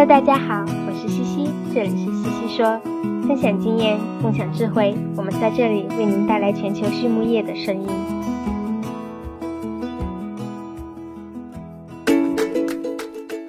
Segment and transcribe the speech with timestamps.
[0.00, 2.80] Hello，大家好，我是西西，这里是西西说，
[3.28, 7.86] 分享经验，共享智慧，我们在这里为您带来全球畜牧业的声音。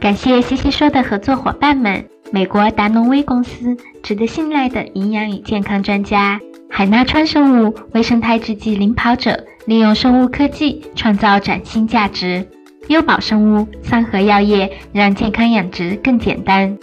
[0.02, 6.38] 感谢西西说的合作伙伴们：美国达农威公司，值得信赖的营养与健康专家；
[6.70, 12.46] 海纳川生物，微生态制剂领跑者，利用生物科技创造崭新价值。
[12.92, 16.78] 优宝生物、三和药业让健康养殖更简单。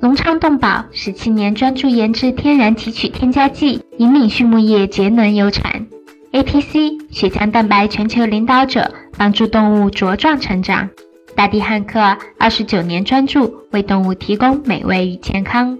[0.00, 5.86] 隆昌动宝十七年专注研制天然提取添加剂，引领畜牧业节能优产。
[6.32, 10.90] APC 血浆蛋白全球领导者，帮助动物茁壮成长。
[11.36, 15.78] 大地汉克二十九年专注为动物提供美味与健康。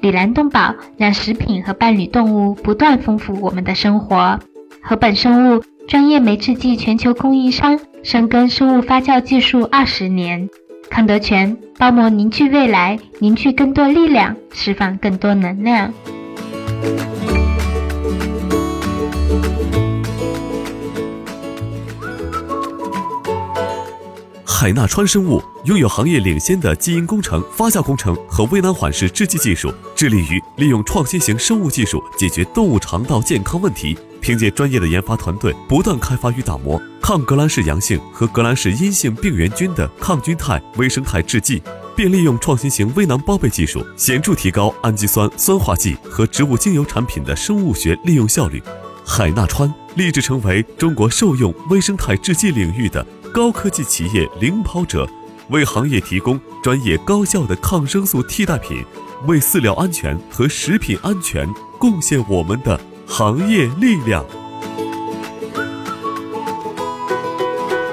[0.00, 4.38] 里兰动宝让食品和伴侣动物不断丰富我们的生活。
[4.80, 7.80] 禾本生物专业酶制剂全球供应商。
[8.04, 10.50] 深耕生物发酵技术二十年，
[10.90, 15.90] 康德全包膜凝聚未来，凝聚更多力量，释放更多能量。
[24.44, 33.96] 海纳川生物拥有行业领先的基因工程、发酵工程和微囊缓释制剂技术，致力于利用创新型生物技术解决动物肠道健康问题。
[34.24, 41.62] 凭借专业的研发团队，不断开发与打磨抗革兰氏阳性和革兰氏阴性病原菌的抗菌肽微生态制剂，
[41.94, 48.62] 并利用创新型微囊包被技术，显著提高氨基酸酸化剂和植物精油产品的生物学利用效率。
[49.04, 55.06] 海纳川立志成为中国兽用微生态制剂领域的高科技企业领跑者，
[55.50, 58.82] 为行业提供专业高效的抗生素替代品，
[59.26, 61.46] 为饲料安全和食品安全
[61.78, 62.80] 贡献我们的。
[63.06, 64.24] 行业力量。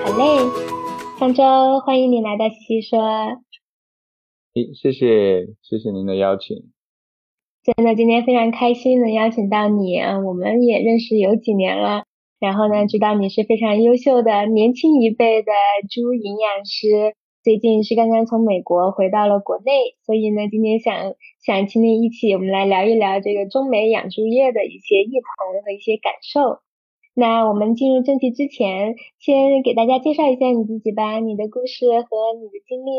[0.04, 0.50] 好嘞，
[1.20, 1.44] 方舟
[1.86, 3.00] 欢迎你来到西西说。
[4.54, 6.58] 诶，谢谢谢谢您的邀请。
[7.64, 10.20] 真的，今天非常开心能邀请到你啊！
[10.20, 12.06] 我们也认识有几年了，
[12.40, 15.52] 然后呢，知道你是非常优秀的年轻一辈的
[15.90, 17.16] 猪营养师。
[17.44, 20.96] 最近是刚刚从美国回到了国内，所以呢，今天想
[21.42, 26.62] 想请你一起，我们来聊一聊这个中美养猪业的一些异同和一些感受。
[27.16, 32.92] 那我们进入正题之前，先给大家介绍一下你自己吧，你的故事和你的经历。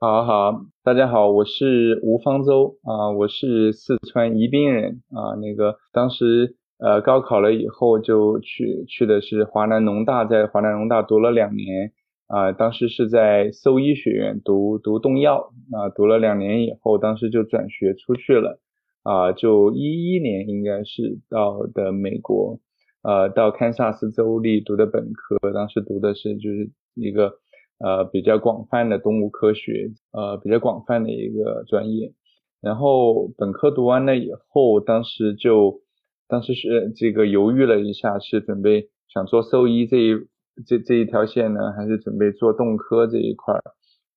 [0.00, 11.92] 好好，大家好，我是吴方舟啊，我是四川宜宾人啊，那个当时呃高考了以后就去去的是华南农大，在华南农大读了两年。
[12.32, 18.58] 啊，当时是在兽医学院读读动药，啊，读了两年以后，当时就转学出去了，
[19.02, 22.58] 啊，就一一年应该是到的美国，
[23.02, 27.34] 呃，到堪萨斯州立读的本科，当时读的是就是一个
[27.78, 32.14] 呃比较广泛的动物科学，呃比较广泛的一个专业，
[32.62, 35.82] 然后本科读完了以后，当时就
[36.28, 40.31] 当时是这个犹豫了一下，是准备想做兽医这一。
[40.66, 43.62] 这这一条线呢，还是准备做动科这一块儿，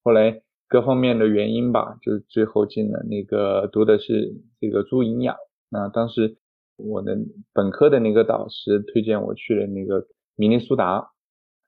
[0.04, 5.36] 后来各方面的原因吧，就是最后进了那个读的是这个猪营养。
[5.70, 6.38] 那当时
[6.76, 7.18] 我的
[7.54, 11.12] 本科的那个导师推荐我去了那个明尼苏达，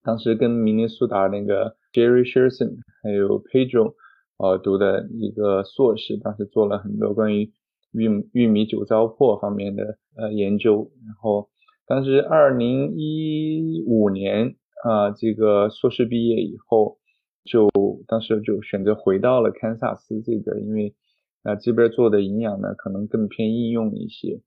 [0.03, 3.94] 当时跟明尼苏达那个 Jerry Sherson 还有 Pedro
[4.38, 7.53] 呃读的一个硕士，当时做了很多关于
[7.94, 11.49] 玉玉米酒糟粕方面的呃研究，然后。
[11.88, 16.98] 当时二零一五年啊，这个硕士毕业以后，
[17.46, 17.70] 就
[18.08, 20.94] 当时就选择回到了堪萨斯这边，因为
[21.44, 24.42] 啊这边做的营养呢可能更偏应用一些，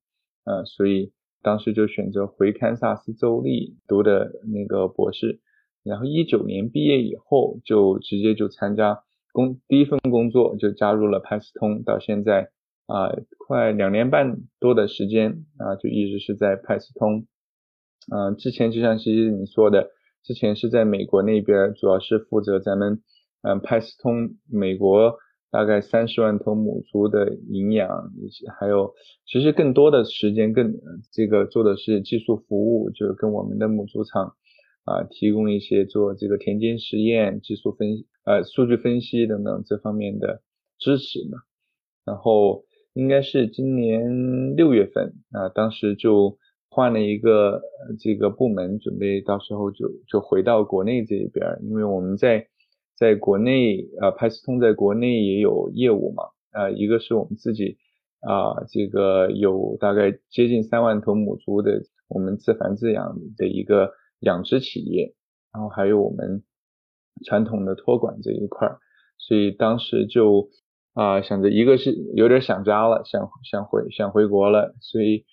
[0.45, 5.41] 呃，所以当时就选择回堪萨斯州立读的那个博士。
[5.83, 9.03] 然后一九年毕业以后，就直接就参加
[9.33, 12.51] 工第一份工作，就加入了派斯通，到现在。
[12.91, 13.15] 啊，
[13.47, 17.25] 快两年半多的时间啊，就一直是在派斯通。
[18.13, 19.91] 嗯，之前就像其实你说的，
[20.25, 23.01] 之前是在美国那边，主要是负责咱们
[23.43, 25.15] 嗯派斯通美国
[25.53, 28.93] 大概三十万头母猪的营养，一些还有
[29.25, 30.75] 其实更多的时间更
[31.13, 34.35] 这个做的是技术服务，就是跟我们的母猪场
[34.85, 37.89] 啊提供一些做这个田间实验、技术分
[38.25, 40.43] 呃数据分析等等这方面的
[40.77, 41.39] 支持嘛，
[42.05, 42.65] 然后。
[42.93, 46.39] 应该是今年六月份啊，当时就
[46.69, 47.63] 换了一个
[47.99, 52.49] 这个部门，准备到时候就就回到国内这一边，因为我们在
[52.97, 57.79] 在国内啊，派斯通在国内也有业务嘛，啊，一个是我们自己
[58.21, 65.15] 啊，这个有大概接近三万头母猪的我们自繁自养的一个养殖企业，
[65.53, 66.43] 然后还有我们
[67.25, 68.79] 传统的托管这一块儿。
[69.17, 70.49] 所以当时就
[70.93, 75.25] 啊想着，一个是有点想家了，想想回想回国了，所以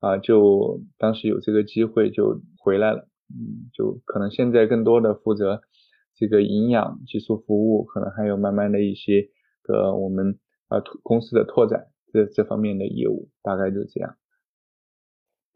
[0.00, 5.60] 啊就当时有这个机会就回来了，嗯，就可能现在更多的负责
[6.16, 9.28] 这个营养技术服务，可能还有慢慢的一些
[9.62, 10.38] 个我们
[10.68, 14.16] 啊公司的拓展这这方面的业务，大概就这样。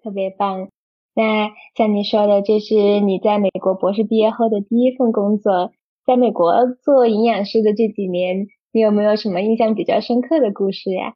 [0.02, 0.68] 特别棒。
[1.14, 5.72] 那像你说的，这是你在美国博士毕业后的第一份工作。
[6.06, 6.52] 在美国
[6.84, 8.46] 做营养师的这几年，
[8.76, 11.14] 你有没有什么印象比较深刻的故事呀？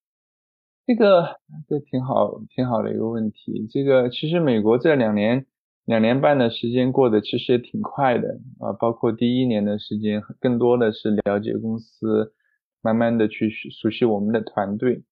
[0.86, 1.36] 这个
[1.68, 3.68] 这挺好，挺好的一个问题。
[3.70, 5.44] 这个其实美国这两年
[5.84, 12.32] 两年半的时间过得其实也挺快的啊，包括第一年的时间，更多的是了解公司，
[12.80, 15.02] 慢慢的去熟悉我们的团队。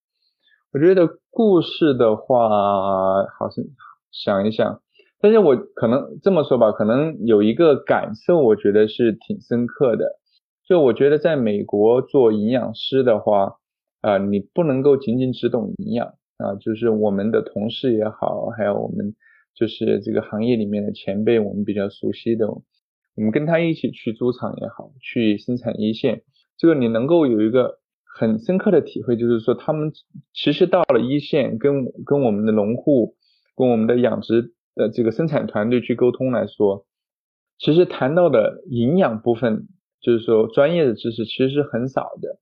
[0.72, 2.48] 我觉得故事的话，
[3.38, 3.62] 好像。
[4.10, 4.80] 想一想，
[5.20, 10.18] 但是我可能这么说吧，可能有一个感受，我觉得是挺深刻的。
[10.68, 13.56] 就我觉得在美国做营养师的话，
[14.02, 19.14] 啊，你不能够仅仅只懂营养啊，就是我们的同事也好，还有我们
[19.54, 22.62] 就是这个行业里面的前辈，我们比较熟悉的，我
[23.22, 26.22] 们跟他一起去猪场也好，去生产一线，
[26.58, 29.90] 这个你能够有一个很深刻的体会，就是说他们
[30.34, 33.16] 其实到了一线，跟跟我们的农户。
[33.56, 36.86] 跟我们的养殖的这个生产团队去沟通来说，
[37.58, 39.66] 其实谈到的营养部分，
[40.00, 42.38] 就是说专业的知识其实是很少的，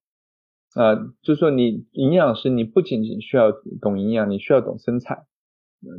[0.80, 5.24] 啊，就是说你营养师你不仅仅需要懂营养，你需要懂生产，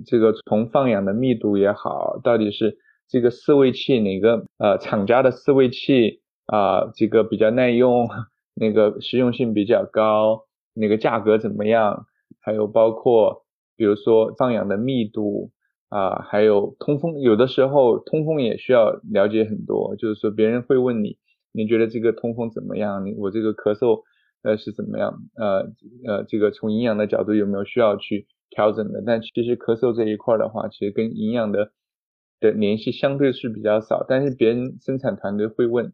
[0.05, 2.77] 这个从放养的密度也好，到底是
[3.07, 8.07] 这个饲喂器哪个呃厂家的饲喂器啊，这个比较耐用，
[8.53, 12.05] 那个实用性比较高，那个价格怎么样，
[12.39, 13.43] 还有包括。
[13.79, 15.51] 比如说放养的密度
[15.89, 19.95] 啊，还有通风，有的时候通风也需要了解很多。
[19.97, 21.19] 就是说别人会问你，
[21.57, 23.05] 你觉得这个通风怎么样？
[23.05, 24.03] 你我这个咳嗽
[24.43, 25.19] 呃是怎么样？
[25.35, 25.71] 呃
[26.05, 29.03] 呃，这个从营养的角度有没有需要去调整的？
[29.05, 31.71] 但其实咳嗽这一块的话，其实跟营养的
[32.39, 34.05] 的联系相对是比较少。
[34.07, 35.91] 但是别人生产团队会问，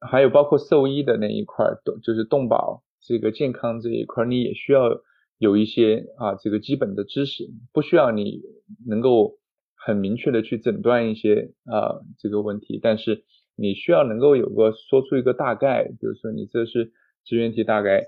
[0.00, 5.00] 还有包括兽医的那一块，动就是动保这个健康这一块，你也需要。
[5.38, 8.40] 有一些啊，这个基本的知识不需要你
[8.86, 9.34] 能够
[9.74, 13.22] 很明确的去诊断一些啊这个问题，但是
[13.56, 16.92] 你需要能够有个说出一个大概，比如说你这是
[17.24, 18.04] 支原体大概，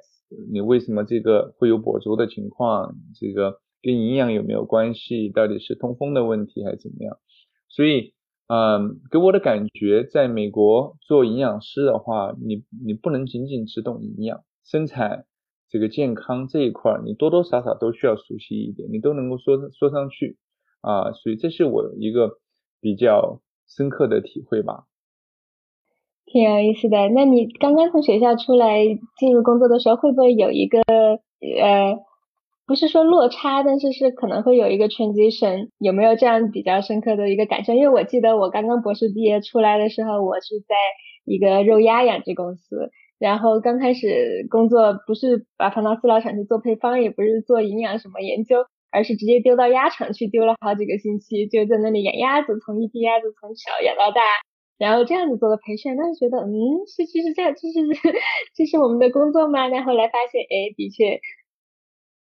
[0.52, 7.18] 你为什么这个会有跛足的情况，这个跟营养有没有关系，到底是通风的问题还是怎么样？
[7.68, 8.14] 所以
[8.46, 15.24] 嗯，给我的感觉，在美国做营养师的话，你你不能仅仅只懂营养生产。
[15.70, 20.38] 这个健康这一块，你多多少少都需要熟悉一点，你都能够说说上去
[20.80, 22.38] 啊，所以这是我一个
[22.80, 24.84] 比较深刻的体会吧。
[26.30, 27.08] 挺有意思的。
[27.08, 28.84] 那你刚刚从学校出来
[29.18, 31.98] 进入工作的时候，会不会有一个呃，
[32.66, 35.70] 不是说落差，但是是可能会有一个 transition？
[35.78, 37.74] 有没有这样比较深刻的一个感受？
[37.74, 40.74] 因为我记得我刚刚博士毕业出来的时候，我是在
[41.24, 42.90] 一个肉鸭养殖公司。
[43.18, 48.58] 然后刚开始工作不是把放到饲料厂去做配方，也不是做营养什么研究，
[48.92, 54.20] 而是直接丢到鸭场去丢了好几个星期，就在那里养鸭子，从一批鸭子从小养到大，
[54.78, 56.50] 然后这样子做的培训，当时觉得嗯
[56.86, 57.80] 是就是这样，这是
[58.54, 59.68] 这是我们的工作吗？
[59.68, 61.20] 然后来发现哎的确，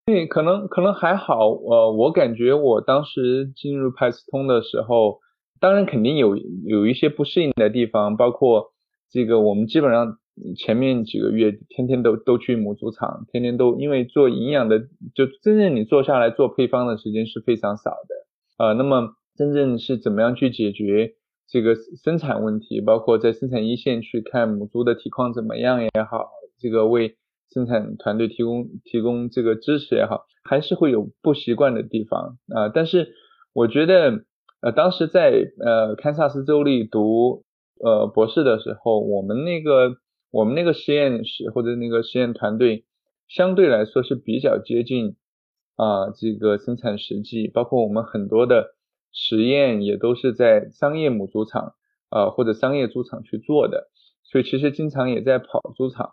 [0.06, 5.20] 对，可能可能还好，呃，我感觉我当时进入派斯通的时候，
[5.60, 8.72] 当然肯定有有一些不适应的地方，包括
[9.10, 10.18] 这个我们基本上。
[10.56, 14.80] 前面几个月天天都都去母猪场，天天都因为做营养的，
[15.14, 18.26] 就真正你做下来做配方的时间是非常少的，
[18.58, 21.12] 呃，那么真正是怎么样去解决
[21.48, 27.16] 这个生产问题，包括在生产一线去看母猪的体况怎么样也好，这个为
[27.52, 32.68] 生产团队提供提供这个支持也好，还是会有不习惯的地方啊。
[32.68, 33.14] 但是
[33.52, 34.24] 我觉得，
[34.60, 35.32] 呃，当时在
[35.64, 37.44] 呃堪萨斯州立读
[37.84, 39.96] 呃博士的时候，我们那个。
[40.36, 42.84] 我们那个实验室或者那个实验团队
[43.28, 45.14] 相对来说是比较接近
[45.76, 48.73] 啊这个生产实际，包括我们很多的
[49.14, 51.72] 实验也都是在商业母猪场
[52.10, 53.88] 啊或者商业猪场去做的，
[54.24, 56.10] 所以其实经常也在跑猪场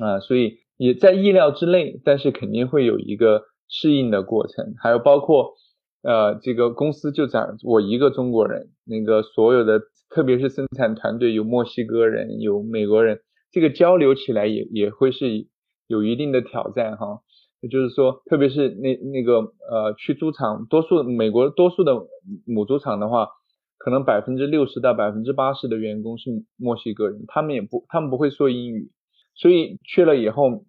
[0.00, 5.54] 啊，所以也在意料之内，但是肯定会有一个适应的过程，还有包括
[6.02, 9.82] 呃这个公司就咱我一个中国人，那个所有的。
[10.10, 13.18] 特别是生产团队有墨西哥人，有美国人，
[13.50, 15.48] 这个交流起来也也会是
[15.88, 17.18] 有一定的挑战哈。
[17.68, 21.94] 就是说，特别是那那个呃去猪场，多数美国多数的
[22.46, 23.28] 母猪场的话，
[23.78, 28.90] 可能百分之六十到百分之八十的员工是墨西哥人，他们也不他们不会说英语，
[29.34, 30.64] 所以去了以后，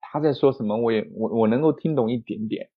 [0.00, 2.68] 他在说什么，我也我我能够听懂一点点，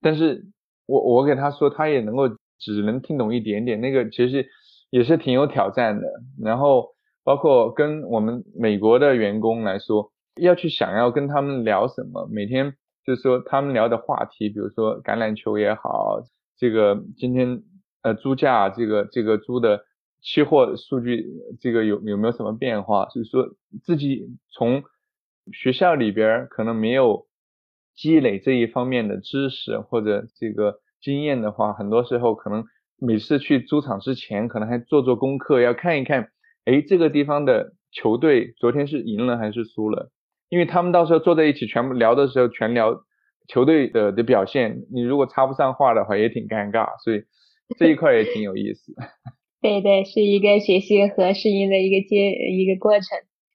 [0.00, 0.46] 但是
[0.86, 4.46] 我我给他说，他也能够只能听懂一点点，那个其实
[4.90, 6.06] 也是挺有挑战的。
[6.42, 6.88] 然后
[7.24, 12.74] 包括跟我们美国的员工来说，要去想要跟他们聊什么，每天
[13.10, 16.20] 就是说他们聊的话题，比如说橄榄球也好，
[16.56, 17.62] 这个今天
[18.02, 19.84] 呃猪价这个这个猪的。
[20.22, 21.24] 期货数据
[21.62, 23.06] 这个有有没有什么变化？
[23.06, 24.82] 就是说自己从
[25.50, 27.26] 学校里边可能没有
[27.94, 32.66] 积累这一方面的知识或者这个经验的话，很多时候可能
[32.98, 36.28] 每次去猪场之前，可能还做做功课，要看一看，
[36.66, 40.10] 哎，这个地方的球队昨天是赢了还是输了？
[40.50, 42.94] 因为他们到时候坐在一起全部聊的时候，全聊
[43.48, 47.22] 球队的的表现，你如果插不上话的话，也挺尴尬，所以
[47.78, 48.92] 这一块也挺有意思。
[49.62, 53.06] 对对，是一个学习和适应的一个阶一个过程。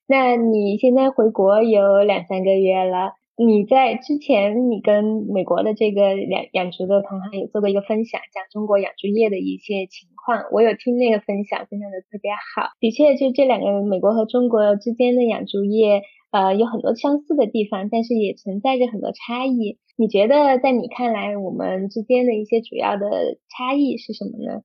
[0.08, 12.70] 那你现在回国有两三个月了，你在之前你跟美国的这个养养殖的同行有做过一个分享，讲中国养猪业的一些情况，我有听那个分享，分享的特别好。
[12.80, 16.00] 的确，就这两个美国和中国之间的养猪业，
[16.30, 19.76] 呃，有很多相似的地方，但是也存在着很多差异。
[19.96, 24.62] 你觉得在你看来，我们之间的一些主要的差异是什么呢？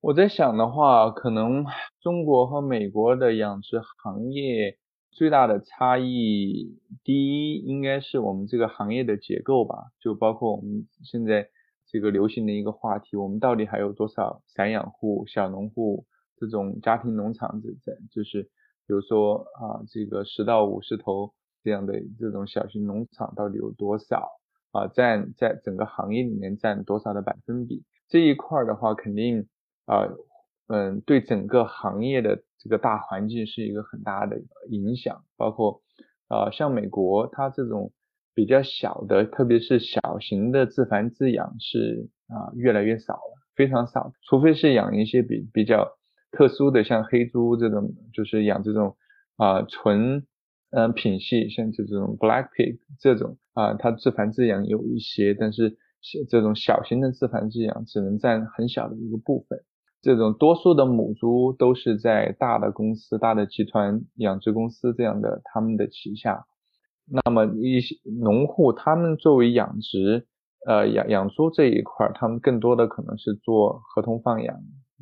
[0.00, 1.64] 我在想的话，可能
[2.00, 4.76] 中国和美国的养殖行业
[5.16, 11.48] 最大的差异，第一应该是我们这个行业的结构吧，就包括我们现在
[11.86, 16.04] 这个流行的一个话题，我们到底还有多少散养户、小农户
[16.36, 18.42] 这种家庭农场这在，就是
[18.86, 21.32] 比如说啊，这个十到五十头
[21.64, 24.28] 这样的这种小型农场到底有多少
[24.72, 24.86] 啊？
[24.88, 27.82] 占在整个行业里面占多少的百分比？
[28.06, 29.48] 这一块的话，肯定。
[29.86, 30.02] 啊，
[30.68, 34.36] 嗯，对整个行业的这个大环境是一个很大的
[34.68, 35.82] 影响，包括
[36.28, 37.92] 啊，像美国，它这种
[38.34, 45.88] 比较小的，特别是小型的自繁自养是啊越来越少了，非常少，除非是养一些比比较
[46.32, 48.96] 特殊的，像黑猪这种，就是养这种
[49.36, 50.26] 啊纯
[50.70, 55.78] 嗯品系，像这种 black pig 这种啊，它自繁自养有一些，但是
[56.28, 59.62] 这种小型的自繁自养只能占很小的一个部分。
[60.06, 66.46] 这种多数的母猪都是在大的公司、大的集团养殖公司这样的他们的旗下。
[67.08, 70.28] 那么一些农户，他们作为养殖，
[70.64, 74.54] 呃养养猪这一块，他们更多的可能是做合同放养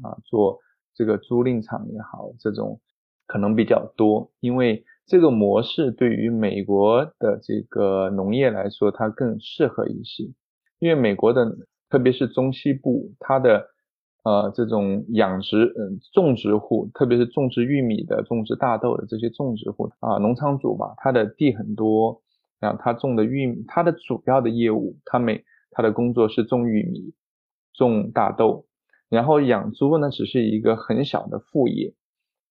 [0.02, 0.60] 啊，做
[0.94, 2.80] 这个租赁场也好，这种
[3.26, 4.32] 可能比较多。
[4.40, 10.24] 因为这个模式对于美国的这个农业来说，它更适合一些。
[10.78, 11.44] 因为美国的，
[11.90, 13.66] 特别是中西部，它的
[14.24, 22.22] 呃，这种养殖，嗯，种植户，特别是种植玉米的、种植大豆的这些种植户啊，农场主吧，他的地很多，
[22.58, 27.12] 然后他种的玉米，他的主要的业务，他每他的工作是种玉米、
[27.74, 28.64] 种大豆，
[29.10, 31.92] 然后养猪呢，只是一个很小的副业，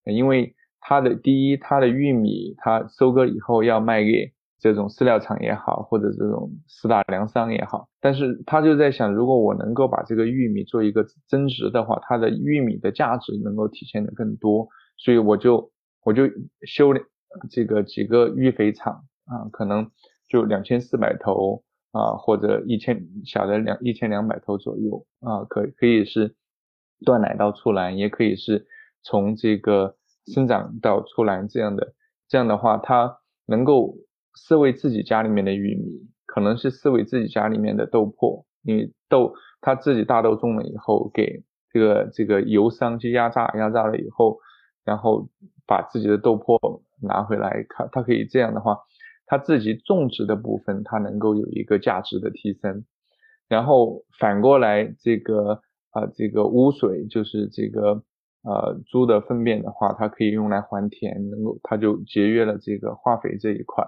[0.05, 4.31] 因为他的第一，他的玉米他收割以后要卖给。
[4.63, 15.69] 这种饲料厂也好，或者这种四大粮商也好，但是他就在想，如果我能够把这个玉米做一个增值的话，它的玉米的价值能够体现的更多，所以我就
[16.05, 16.23] 我就
[16.65, 16.93] 修
[17.51, 19.91] 这个几个育肥场啊，可能
[20.29, 26.35] 就两千四百头啊，或者一千小的两一千两百头左右啊，可可以是
[27.05, 28.65] 断奶到出栏，也可以是
[29.03, 31.93] 从这个生长到出栏这样的，
[32.29, 33.97] 这样的话它能够。
[34.35, 44.39] 饲喂自己家里面的玉米，可能是饲喂自己家里面的豆粕，因为豆他自己大豆种了以后，给这个这个油商去压榨，压榨了以后，
[44.83, 45.29] 然后
[45.65, 48.79] 把自己的豆粕拿回来，他他可以这样的话，
[49.25, 52.85] 他自己种植的部分，他能够有一个价值的提升，
[53.47, 55.61] 然后反过来这个
[55.91, 58.03] 啊这个污水就是这个。
[58.45, 63.87] 呃，猪的粪便的话，它可以用来还田，能够它就节约了这个化肥这一块。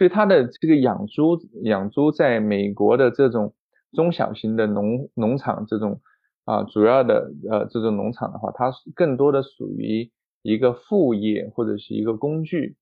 [0.00, 3.52] 所以它的这个养猪，养猪在美国的这种
[3.92, 6.00] 中小型的农农场这种
[6.46, 12.76] 啊，主要的呃这种农场的话，它更多的属于一个副业或者是一个工具，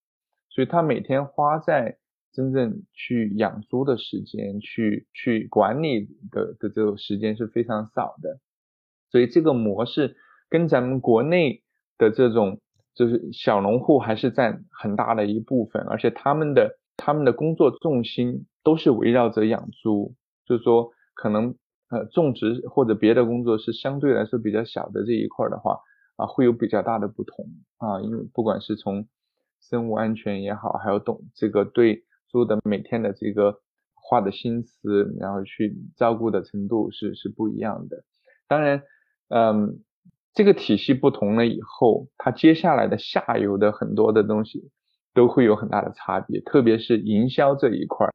[0.49, 1.99] 所以它每天花在
[2.33, 8.39] 真正去养猪的时间，去去管理的的这种时间是非常少的，
[9.11, 10.15] 所以这个模式
[10.49, 11.65] 跟咱们国内
[11.99, 12.61] 的这种
[12.95, 16.79] 就是小农户还是占很大的一部分，而且他们的。
[16.99, 20.15] 他们的工作重心都是围绕着养猪，
[20.45, 21.55] 就是说可能
[21.89, 25.81] 呃种植或者别的工作是相对来说比较小的这一块的话
[26.17, 27.47] 啊，会有比较大的不同
[27.79, 29.09] 啊，因为不管是从
[29.61, 33.61] 生物安全也好，还有懂这个对猪的每天的这个
[33.95, 38.05] 花的心思，然后去照顾的程度是是不一样的。
[38.49, 38.83] 当然，
[39.29, 39.81] 嗯，
[40.35, 44.71] 这个体系不同了以后，它接下来的下游的很多的东西
[45.15, 48.13] 都会有很大的差别，特别是营销这一块儿，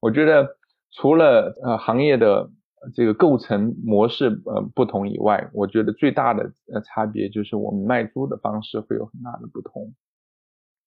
[0.00, 0.56] 我觉得
[0.92, 2.50] 除了呃行业的
[2.94, 9.94] 这个构成模式呃不同以外，我觉得最大的呃差别就是我们卖猪的方式会有很大的不同，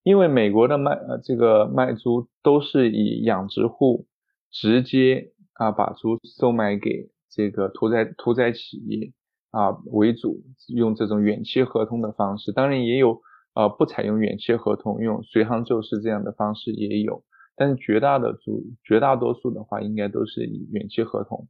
[0.04, 4.06] 因为美国的卖呃这个卖猪都是以养殖户
[4.52, 7.10] 直接啊把猪售卖给。
[7.30, 9.12] 这个屠宰屠宰企业
[9.52, 13.22] 啊为主，用这种远期合同的方式，当然也有
[13.58, 17.24] 呃不采用远期合同，用随行就市这样的方式也有，
[17.56, 21.48] 但是绝大的主绝大多数的话，应该都是以远期合同。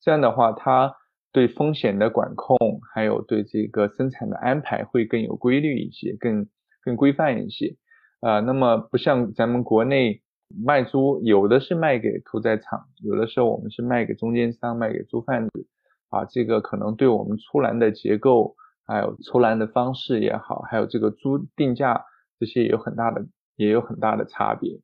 [0.00, 0.94] 这样的话，它
[1.32, 2.56] 对风险的管控，
[2.94, 6.46] 还有对这个生产的安排会更有规律一些，更
[6.84, 7.76] 更规范一些
[8.20, 8.40] 啊。
[8.40, 10.22] 那么不像咱们国内。
[10.54, 15.66] 卖猪有的是卖给屠宰场，有的时候我们是卖给中间商，卖给猪贩子，
[16.10, 18.54] 啊，这个可能对我们出栏的结构，
[18.86, 22.04] 还有出栏的方式也好，还有这个猪定价
[22.38, 24.80] 这些也有很大的也有很大的差别，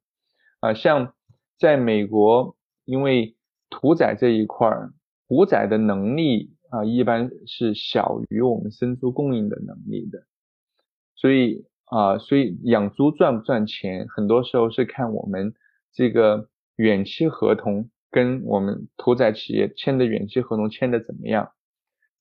[0.60, 1.14] 啊，像
[1.58, 3.36] 在美国，因为
[3.70, 4.92] 屠宰这一块儿，
[5.28, 10.24] 屠宰的能力啊，一般是小于我们生猪供应的能力的，
[11.14, 11.66] 所以。
[11.90, 15.54] 啊，所以养猪赚不赚钱，很多时候是看我们
[15.90, 21.52] 这个远期合同跟我们屠宰企业签的远期合同签的怎么样。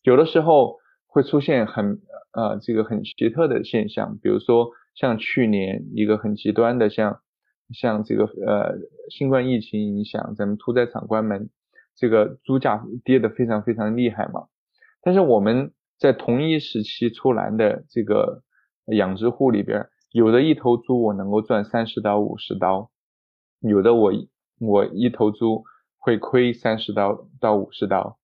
[0.03, 0.77] 有的时候
[1.08, 2.00] 会出现很
[2.34, 7.22] 呃这个很奇特的现象，比如说像去年一个很极端的，像
[7.74, 8.78] 像这个呃
[9.10, 11.50] 新冠疫情影响，咱们屠宰场关门，
[11.96, 14.48] 这个猪价跌得非常非常厉害嘛。
[15.02, 18.44] 但是我们在同一时期出栏的这个。
[18.96, 22.89] 养殖户里边，有的一头猪我能够赚三十到五十刀，
[23.60, 24.13] 有的我
[24.62, 25.65] 我一头猪
[25.98, 28.17] 会亏三十刀到五十刀，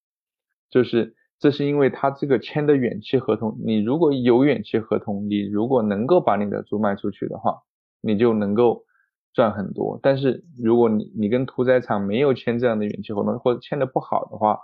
[0.70, 7.64] 就是这是因为他这个签的远期合同，你如果有远期合同，你如果能够把你的猪卖出去的话，
[8.00, 8.86] 你就能够
[9.34, 10.00] 赚很多。
[10.02, 14.58] 但是如果你你跟屠宰场没有签这样的远期合同，或者签的不好的话，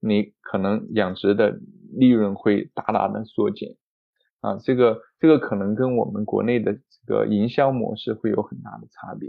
[0.00, 1.60] 你可能养殖的
[1.92, 3.76] 利润会大大的缩减。
[4.40, 6.80] 啊，这个这个可能跟我们国内的这
[7.14, 9.28] 个营销模式会有很大的差别。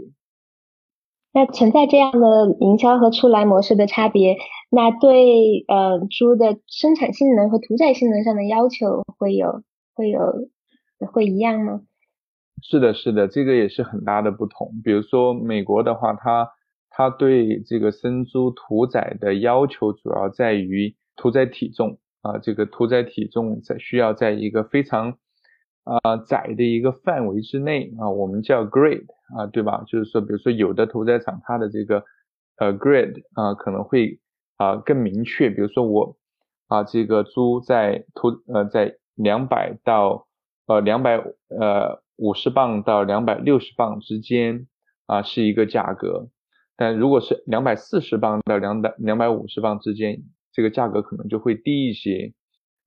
[1.32, 4.36] 那存在这样的营销和出栏模式的差别，
[4.70, 9.62] 那对呃猪的生产性能和屠宰性能上的要求会有
[9.94, 10.20] 会有
[11.12, 11.82] 会一样吗？
[12.62, 14.72] 是的，是的，这个也是很大的不同。
[14.84, 16.50] 比如说美国的话，它
[16.90, 21.98] 它对这个生猪屠宰的要求主要在于屠宰体重。
[22.22, 25.14] 啊，这个屠宰体重在需要在一个非常
[25.84, 29.82] 啊窄的一个范围之内啊，我们叫 grade 啊，对吧？
[29.86, 32.04] 就是说，比如说有的屠宰场它的这个
[32.56, 34.20] 呃 grade 啊可能会
[34.56, 36.16] 啊更明确，比如说我
[36.68, 40.26] 啊这个猪在屠呃在两百到
[40.66, 41.16] 呃两百
[41.48, 44.66] 呃五十磅到两百六十磅之间
[45.06, 46.28] 啊是一个价格，
[46.76, 50.22] 但如果是两百四十磅到两百两百五十磅之间。
[50.52, 52.34] 这个价格可能就会低一些，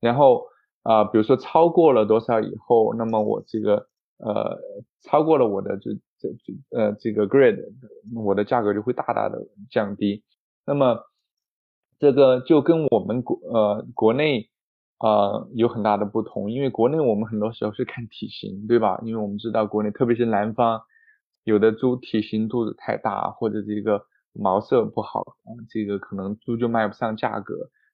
[0.02, 0.44] 然后
[0.84, 4.60] 啊，比如说超过了多少以后，那么我这个呃
[5.02, 7.60] 超过了我的这这这呃这个 grade，
[8.16, 10.24] 我的价格就会大大的降低。
[10.66, 11.00] 那么
[12.00, 14.50] 这个就跟我们国呃国内
[15.00, 19.00] 啊有很大的不同，因为国内我们很多时候是看体型，对吧？
[19.04, 20.82] 因为我们知道国内特别是南方
[21.44, 24.06] 有的猪体型肚子太大或者这个。
[24.36, 27.54] 毛色不好啊，这个可能猪就卖不上价格。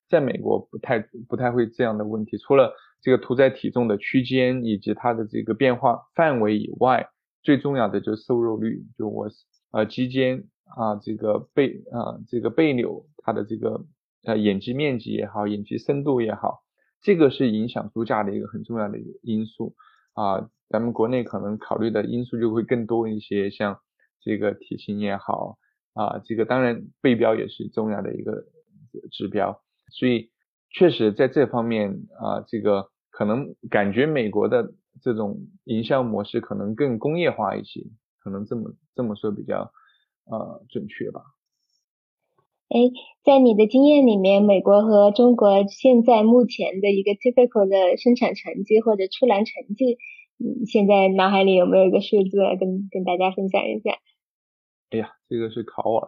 [0.09, 7.09] 在美国不太不太会这样的问题，除了这个屠宰体重的区间以及它的这个变化范围以外，
[7.43, 9.27] 最重要的就是瘦肉率，就我
[9.71, 13.85] 呃肌间啊这个背啊这个背瘤它的这个
[14.25, 16.63] 呃眼肌面积也好，眼肌深度也好，
[17.01, 19.75] 这个是影响猪价的一个很重要的一个因素
[20.13, 20.49] 啊。
[20.69, 23.79] 咱们国内可能考虑的因素就会更多一些，像
[24.21, 25.57] 这个体型也好。
[25.95, 28.45] 啊，这个当然背标也是重要的一个
[29.11, 29.59] 指标，
[29.91, 30.29] 所以
[30.71, 37.81] 确实在这方面啊，这个可能感觉美国的这种营销模式可能更工业化一些，
[38.19, 39.71] 可能这么这么说比较
[40.25, 41.21] 呃准确吧。
[42.69, 42.79] 哎，
[43.23, 49.97] 在你的经验里面，美国和中国现在目前的一个 typical 的生产成绩或者出栏成绩，
[50.37, 53.97] 嗯，现在脑海里有没有一个数字跟跟大家分享一下？
[54.91, 56.07] 哎呀，这个是考我了。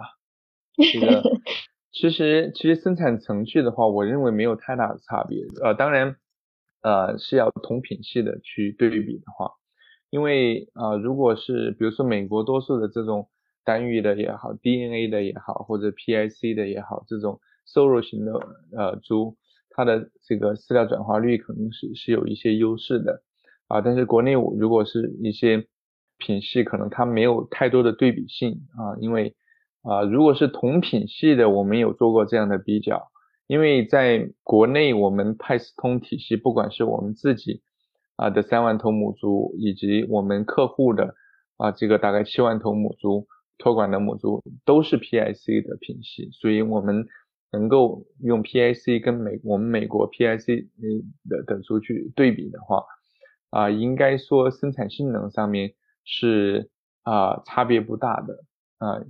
[0.93, 1.23] 这个
[1.91, 5.43] 其实其实生产程序的话，我认为没有太大的差别。
[5.61, 6.15] 呃，当然，
[6.81, 9.51] 呃是要同品系的去对比的话，
[10.09, 13.27] 因为啊，如果是比如说美国多数的这种
[13.65, 18.33] 单育的也好，DNA 的也好，或者 PIC 的也好，这种瘦肉型的
[18.75, 19.35] 呃猪，
[19.69, 23.21] 它的这个饲料转化率可能是是有一些优势的
[23.67, 23.81] 啊。
[23.81, 25.67] 但是国内如果是一些
[26.17, 29.35] 品系，可能它没有太多的对比性啊，因为
[29.83, 33.11] 啊，如果是同品系的，我们有做过这样的比较，
[33.47, 37.61] 因为在国内我们派斯通体系，不管是我们自己。
[38.17, 41.15] 啊的三万头母猪，以及我们客户的
[41.57, 43.25] 啊这个大概七万头母猪
[43.57, 47.07] 托管的母猪，都是 PIC 的品系，所以我们
[47.51, 50.67] 能够用 PIC 跟美我们美国 PIC
[51.27, 52.83] 的的猪去对比的话，
[53.49, 55.73] 啊应该说生产性能上面
[56.05, 56.69] 是
[57.01, 58.35] 啊差别不大的
[58.77, 59.01] 啊，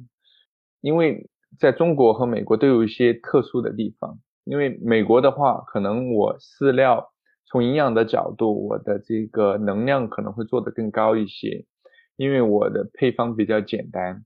[0.82, 7.08] 因为在中国和美国都有一些特殊的地方，因为美国的话，可能我饲料。
[7.46, 11.66] 从营养的角度，我的这个能量可能会做得更高一些，
[12.16, 14.24] 因为我的配方比较简单，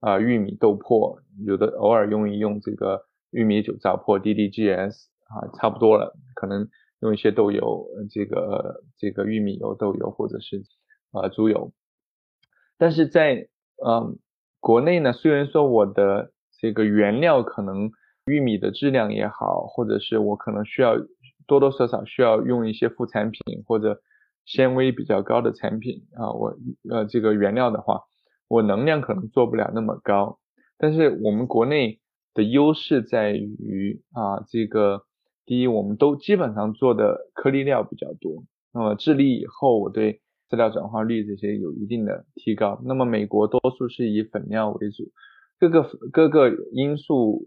[0.00, 6.66] 啊，玉米豆粕，有的偶尔用一用这个玉米酒糟粕 DDGS 啊，差不多了，可能
[7.00, 10.62] 用一些豆油，这个这个玉米油、豆油或者是
[11.10, 11.74] 啊猪油，
[12.78, 13.48] 但是在
[13.84, 14.18] 嗯
[14.62, 17.90] 国内呢，虽然说我的这个原料可能
[18.24, 20.94] 玉米的质量也好，或者是我可能需要。
[21.44, 24.00] 多多少少需要用一些副产品或者
[24.46, 26.56] 纤维比较高的产品啊，我
[26.88, 28.02] 呃这个原料的话，
[28.48, 30.38] 我能量可能做不了那么高，
[30.78, 31.98] 但是我们国内
[32.32, 35.02] 的优势在于啊这个
[35.44, 42.78] 第一，我们都基本上做的颗粒料比较多，那么治理以后，我对饲料转化率这些有一定的提高。
[42.84, 45.10] 那么美国多数是以粉料为主，
[45.58, 47.46] 各个各个因素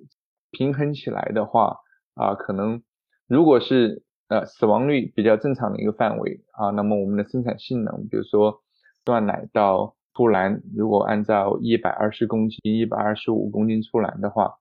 [0.49, 1.77] 平衡起来的话
[2.15, 2.81] 啊，可能。
[3.27, 8.61] 如果是呃死亡率比较正常的一个范围啊，那么我们的生产性能，比如说
[9.03, 14.55] 断奶到出栏，如果按照一百二十公斤、一百二十五公斤出栏的话，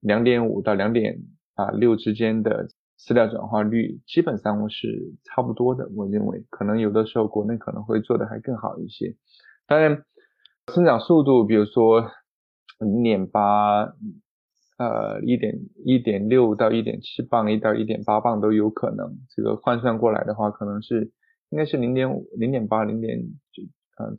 [0.00, 1.18] 两点五到两点
[1.54, 2.68] 啊六之间的
[3.04, 5.88] 饲料转化率，基本上我是差不多的。
[5.94, 9.16] 我认为可能有的时候国内可能会做的还更好一些。
[9.66, 10.04] 当然，
[10.72, 12.10] 生长速度，比如说
[12.78, 13.92] 零点八。
[14.76, 19.18] 呃，一点一点六到一点七磅，一到一点八磅都有可能。
[19.30, 21.12] 这个换算过来的话，可能是
[21.50, 23.20] 应该是零点五、零点八、零点
[23.52, 23.62] 九，
[23.96, 24.16] 呃，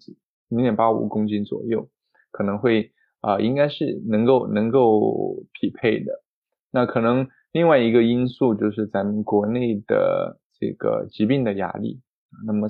[0.47, 1.89] 零点八五公斤左右，
[2.31, 6.23] 可能会啊，应该是能够能够匹配的。
[6.71, 12.01] 那可能另外一个因素就是咱们国内的这个疾病的压力，
[12.45, 12.67] 那么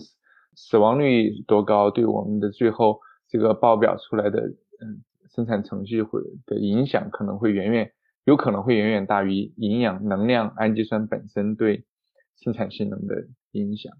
[0.54, 4.42] 死亡率多高，对我们的最后这个报表出来的，
[4.80, 5.02] 嗯。
[5.34, 7.92] 生产程序会的影响可能会远远
[8.24, 11.84] 有可能会远远大于营养、能量、氨基酸本身对
[12.38, 13.92] 生产性能的影响。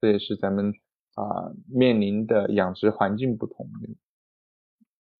[0.00, 0.72] 这也是咱们
[1.14, 3.68] 啊面临的养殖环境不同。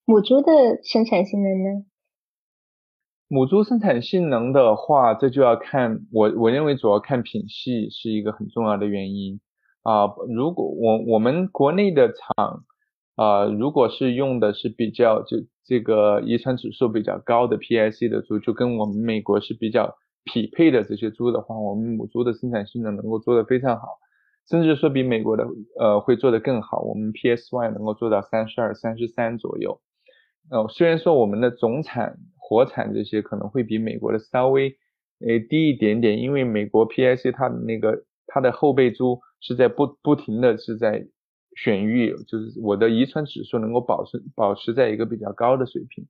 [0.05, 1.85] 母猪的生产性能呢？
[3.29, 9.41] 母猪生产性能的话，这就要看我我认为主要看品系是一个很重要的原因
[9.83, 10.07] 啊。
[10.29, 12.65] 如果我我们国内的厂。
[13.19, 23.99] 啊，如果是用的是比较就这个遗传指数比较高的 PIC 的猪，就跟我们美国是比较匹配的这些猪的话，我们母猪的生产性能能够做得非常好，
[24.49, 25.45] 甚至说比美国的
[25.81, 26.81] 呃会做得更好。
[26.83, 29.81] 我们 PSY 能够做到三十二、三十三左右。
[30.53, 34.77] 呃，虽然说我们的总产国产这些可能会比美国的稍微
[35.21, 41.07] 诶低一点点，因为美国 PIC 它的那个它的后备猪是在不不停的是在。
[41.57, 46.07] 选育就是我的遗传指数能够保持保持在一个比较高的水平，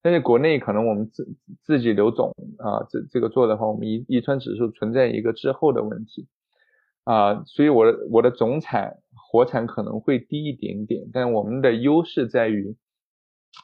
[0.00, 1.26] 但是国内可能我们自
[1.64, 6.28] 自己留种啊，这这个做的话，我们遗遗传指数存在一个滞后的问题
[7.02, 12.76] 啊，所以我的我的总产活产可能会低一点点，但我们的优势在于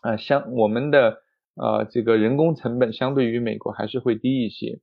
[0.01, 1.22] 啊，相我们的
[1.55, 4.81] 呃这个人工成本相对于美国还是会低一些，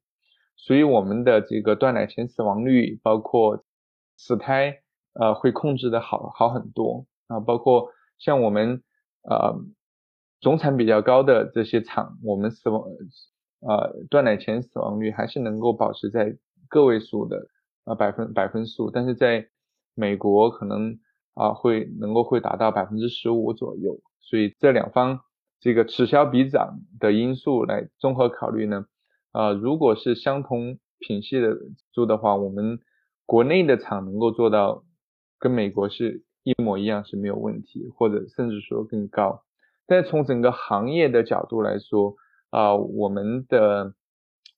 [0.55, 3.63] 所以我们的这个断奶前死亡率包括
[4.17, 4.82] 死胎。
[5.19, 7.08] 呃，会控制的好好很多。
[7.27, 8.84] 啊，包括像我们
[9.23, 9.58] 呃
[10.39, 12.84] 总产比较高的这些厂，我们死亡
[13.60, 16.38] 呃断奶前死亡率还是能够保持在
[16.69, 17.47] 个位数的
[17.86, 19.49] 呃百分百分数，但是在
[19.95, 20.99] 美国可能
[21.34, 25.19] 啊会能够会达到百分之十五左右，所以这两方
[25.60, 28.86] 这个此消彼长的因素来综合考虑呢，
[29.32, 31.56] 啊如果是相同品系的
[31.93, 32.80] 猪的话，我们
[33.26, 34.84] 国内的厂能够做到。
[35.41, 39.45] 跟美国是一模一样是没有问题，或者甚至说更高。
[39.88, 42.15] 但从整个行业的角度来说，
[42.50, 43.93] 啊，我们的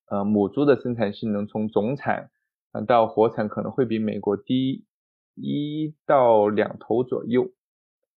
[0.10, 2.32] 呃母猪的生产性能从总产
[2.88, 4.86] 到活产可能会比美国低
[5.36, 7.52] 一到两头左右，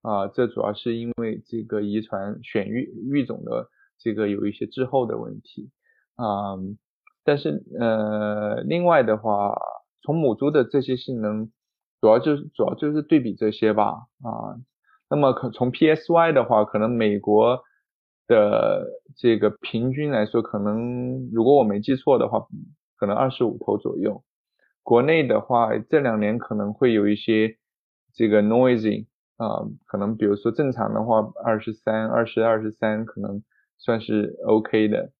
[0.04, 5.70] 啊，这主要是因为这个遗传选育育种的这个有一些滞后的问题，
[6.16, 6.56] 啊，
[7.24, 9.56] 但是呃，另外的话，
[10.02, 11.50] 从母猪的这些性能，
[12.02, 14.60] 主要就是主要就是对比这些吧，啊，
[15.08, 17.62] 那么可从 PSY 的话，可能美国
[18.26, 18.86] 的
[19.16, 22.46] 这个平均来说，可能如果我没记错的话，
[22.98, 24.22] 可能二十五头左右。
[24.82, 27.56] 国内的话，这两年可能会有一些
[28.12, 29.06] 这个 noisy
[29.36, 33.42] 啊，可能比如说正常的话，二十三、二十二、十三可能
[33.78, 35.12] 算是 OK 的。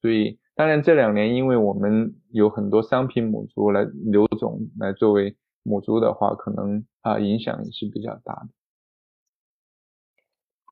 [0.00, 8.48] 所以，当然这两年因为我们有很多商品母猪来留种来作为母猪的话，可能啊影响也是比较大的。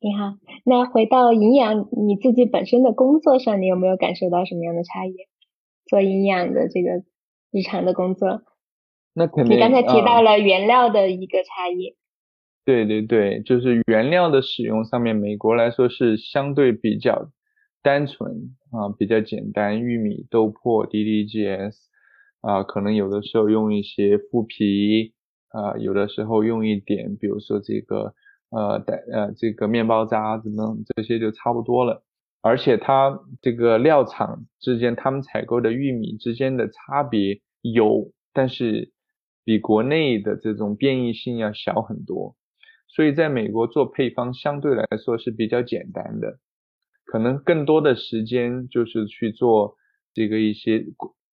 [0.03, 0.35] 你好，
[0.65, 5.15] 那回到营养，你自己本身的工作上，你有没有感受到什么样的差异？
[5.87, 7.05] 做营养的这个。
[7.53, 8.43] 日常的工作，
[9.13, 9.57] 那肯定。
[9.57, 11.97] 你刚才提到了原料的一个差异。
[12.65, 17.31] 对对对，就是原料的使用上面，美国来说是相对比较
[17.83, 18.31] 单纯
[18.71, 21.77] 啊，比较简单，玉米、豆粕、DDGS
[22.43, 25.15] 啊，可能有的时候用一些麸皮
[25.49, 28.15] 啊，有的时候用一点，比如说这个
[28.51, 32.05] 呃带呃这个面包渣等等，这些就差不多了。
[32.43, 38.93] 而且它这个料厂之间，他们采购的玉米之间的差别有，但是
[39.45, 42.37] 比国内的这种变异性要小很多。
[42.95, 46.39] 所以在美国做配方相对来说是比较简单的，
[47.05, 49.77] 可能更多的时间就是去做
[50.13, 50.85] 这个一些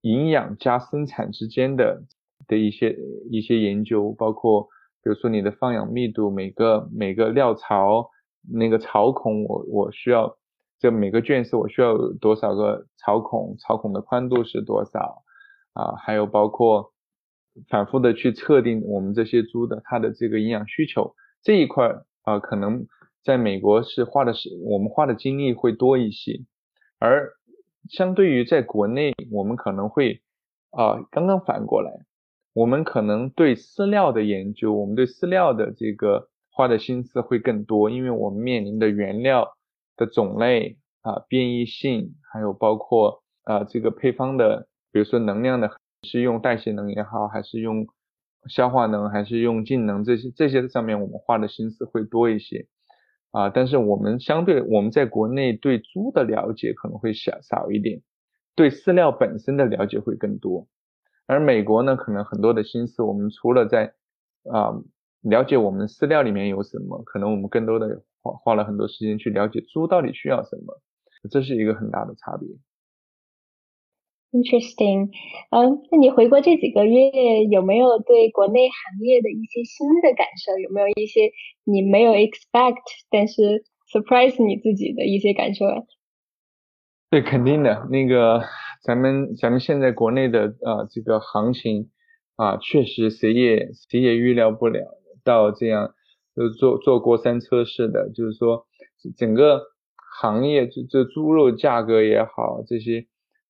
[0.02, 2.04] 营养加生产之间的
[2.48, 2.96] 的一些
[3.32, 4.63] 一些研究，包括
[5.04, 8.10] 比如说你的放养密度，每个每个料槽
[8.54, 10.38] 那个槽孔，我我需要。
[10.80, 13.58] 这每个圈是我需要多少个槽孔？
[13.58, 15.24] 槽孔的宽度是多少？
[15.74, 16.93] 啊，还有包括
[17.67, 22.88] 反复的去测定我们这些猪的它的这个营养需求这一块啊，可能
[23.23, 26.41] 在美国是花的是我们花的精力会多一些，
[27.00, 27.34] 而
[27.89, 30.21] 相对于在国内，我们可能会
[30.71, 31.91] 啊刚刚反过来，
[32.54, 39.54] 我们可能对饲料的研究，我们对饲料的这个花的心思会更多，因为我们面临的原料。
[40.00, 45.71] 的种类啊，变异性，还有包括啊这个配方的，比如说能量的，
[46.04, 47.88] 是用代谢能也好，还是用
[48.47, 52.67] 消化能，还是用净能，这些这些上面我们花的心思会多一些
[53.32, 53.50] 啊。
[53.50, 58.02] 但是我们相对我们在国内对猪的了解可能会小少一点，
[58.56, 60.67] 对饲料本身的了解会更多。
[61.26, 63.93] 而美国呢，可能很多的心思，我们除了在
[64.50, 64.80] 啊
[65.21, 68.34] 了解我们饲料里面有什么，可能我们更多的花。
[68.34, 70.82] 花了很多时间去了解猪到底需要什么，
[71.32, 72.47] 这是一个很大的差别。
[74.32, 75.10] Interesting，
[75.52, 80.60] 嗯，那你回国这几个月有没有对国内行业的一些新的感受？
[80.60, 81.32] 有没有一些
[81.63, 85.84] 你没有 expect 但是 surprise 你自己的一些感受啊？
[87.10, 87.88] 对，肯定的。
[87.90, 88.44] 那个
[88.84, 91.90] 咱们咱们现在国内的呃这个行情
[92.36, 94.82] 啊，确实谁也谁也预料不了
[95.24, 95.94] 到这样。
[96.36, 98.68] 就做做过山车似的，就是说
[99.18, 99.63] 整个
[100.22, 103.08] 行业这这猪肉价格也好，这些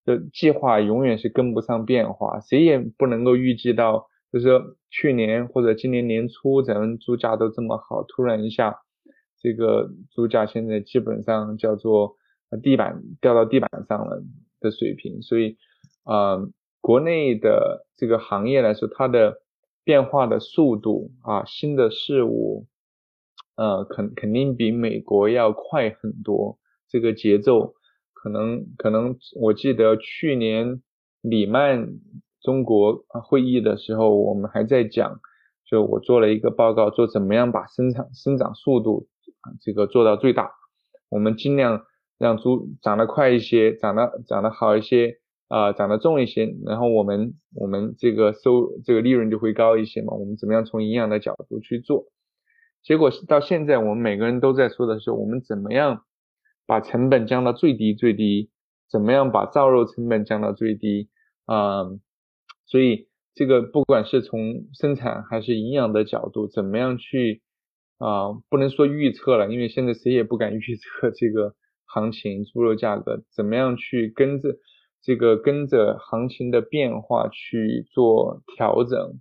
[0.08, 8.78] 的计划永远是跟不上变化，谁也不能够预计到，就是说去年或者今年年初咱们猪价都这么好，突然一下
[9.42, 12.16] 这个猪价现在基本上叫做
[12.62, 14.22] 地板掉到地板上了
[14.60, 15.58] 的水平，所以
[16.04, 16.38] 啊，
[16.80, 19.42] 国内的这个行业来说，它的
[19.84, 22.66] 变化的速度啊，新的事物。
[23.58, 27.74] 呃，肯肯定比美国要快很多，这个节奏
[28.22, 30.82] 可能可能，我记得去年
[31.22, 31.88] 里曼
[32.42, 35.20] 中国会议的时候，我们还在讲，
[35.64, 39.06] 就我做了一个报告，做怎么样把生产生长速度
[39.60, 40.50] 这个做到最大，
[41.08, 41.82] 我们尽量
[42.18, 52.06] 让猪长得快一些，长得长得好一些，啊，长得重一些，然后我们我们这个收这个利润就会高一些嘛，我们怎么样从营养的角度去做？
[52.82, 56.04] 结果到现在，我们每个人都在说的是，我们怎么样
[56.68, 58.50] 把成本降到最低最低，
[58.90, 61.08] 怎么样把造肉成本降到最低
[61.46, 61.84] 啊？
[62.66, 67.40] 所以这个不管是从生产还是营养的角度，怎么样去
[67.96, 68.34] 啊？
[68.50, 71.54] 不能说预测了，因为现在谁也不敢预测这个
[71.86, 74.58] 行情，猪肉价格怎么样去跟着
[75.02, 79.18] 这个跟着行情的变化去做调整，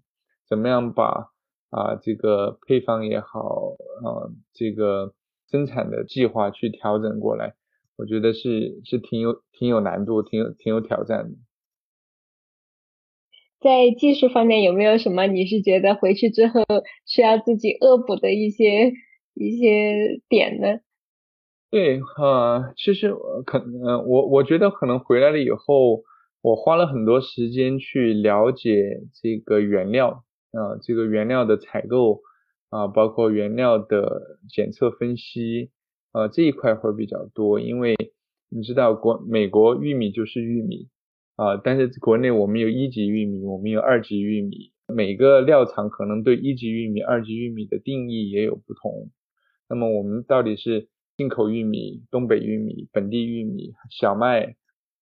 [0.49, 1.31] 怎么样把？
[1.69, 5.13] 啊，这个配方也好，啊，这个
[5.49, 7.55] 生产的计划去调整过来，
[7.97, 11.37] 我觉得是是挺有挺有难度，挺有挺有挑战的。
[13.59, 16.61] 在技术方面有没有什么你是觉得回去之后
[17.07, 18.93] 需要自己恶补的一些
[19.33, 20.79] 一些点呢？
[21.71, 23.13] 对，呃，其实
[23.45, 26.03] 可能，我我觉得可能回来了以后，
[26.41, 32.21] 我花了很多时间去了解这个原料，啊，这个原料的采购，
[32.69, 35.71] 啊，包括原料的检测分析，
[36.11, 37.95] 啊，这一块会比较多，因为
[38.49, 40.89] 你知道国美国玉米就是玉米，
[41.35, 49.09] 啊，但是国内我们有一级玉米，我们有二级玉米，每个料厂可能对一级玉米、二级玉米的定义也有不同，
[49.69, 50.89] 那么我们到底是？
[51.17, 54.55] 进口玉米、东北玉米、本地玉米、小麦，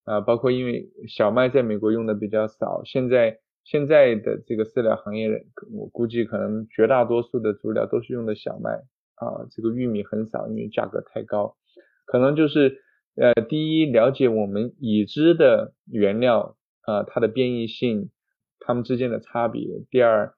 [0.06, 8.72] 啊，包括因为小麦在美国用的比较少，现在现在的这个饲料行业，我估计可能绝大多数的猪料都是用的小麦，
[9.16, 11.58] 啊，这个玉米很少，因为价格太高，
[12.06, 12.82] 可能就是
[13.16, 18.12] 呃，第一了解我们已知的原料啊，它的变异性，
[18.60, 20.34] 它们之间的差别；第二，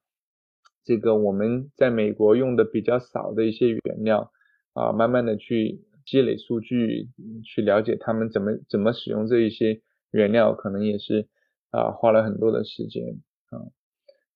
[0.84, 4.32] 这个我们在美国用的比较少的一些原料。
[4.74, 7.08] 啊，慢慢的去积累数据，
[7.44, 9.80] 去了解他们怎么怎么使用这一些
[10.12, 11.26] 原料，可能也是
[11.70, 13.68] 啊花了很多的时间啊。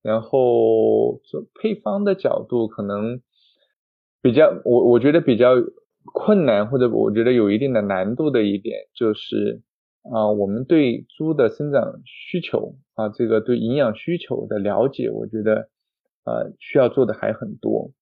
[0.02, 3.20] 然后做配方的角度，可能
[4.20, 5.54] 比较我我觉得比较
[6.12, 9.62] 困难，或者我觉得有一定的难度的一点，就是
[10.02, 15.68] 啊我们对猪的生长需求啊这个对营养需求的了解，我觉得
[16.24, 17.92] 呃需要做的还很多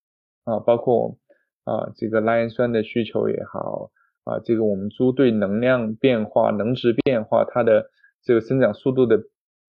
[0.45, 1.19] 啊，包括。
[1.65, 3.91] 啊，这个赖氨酸的需求也好，
[4.25, 7.91] 啊，这个我们猪对能量变化、能值变化，它的
[8.23, 9.19] 这个生长速度的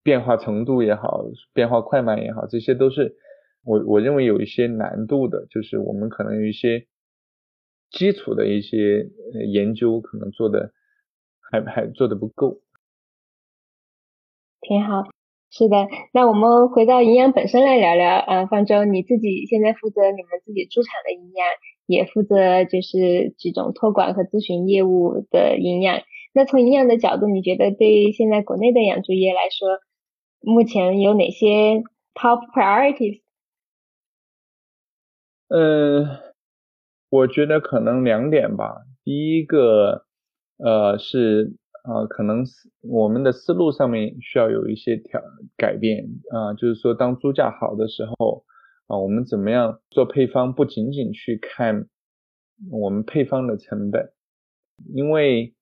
[0.04, 3.16] 变化程度也好，变化快慢也好，这些都是
[3.64, 6.88] 我我认为有一些难度的，就是我们可能有一些
[7.90, 9.08] 基础的一些
[9.52, 10.72] 研究可能做的
[11.52, 12.62] 还还做的不够。
[14.62, 15.04] 挺好，
[15.50, 21.46] 是的，那我们回到营养本身来聊聊，啊，方舟你自己现在负责你们自己猪场的营养。
[21.88, 25.98] 也负责就是这种托管和咨询业务的营养。
[26.34, 29.80] 那从营养的角度，你觉得对于现在国内的养猪业来说，
[30.40, 33.22] 目前有哪些 top priorities？
[35.50, 36.20] 呃，
[37.10, 38.84] 我觉得可能两点吧。
[39.04, 40.06] 第一个，
[40.58, 42.46] 呃，是啊，可能
[42.82, 45.22] 我们的思路上面需要有一些调
[45.58, 48.46] 改变啊，就是说，当猪价好的时候。
[48.88, 50.54] 啊，我们怎么样做配方？
[50.54, 51.88] 不仅仅去看
[52.70, 54.12] 我们配方的成本，
[54.94, 55.54] 因为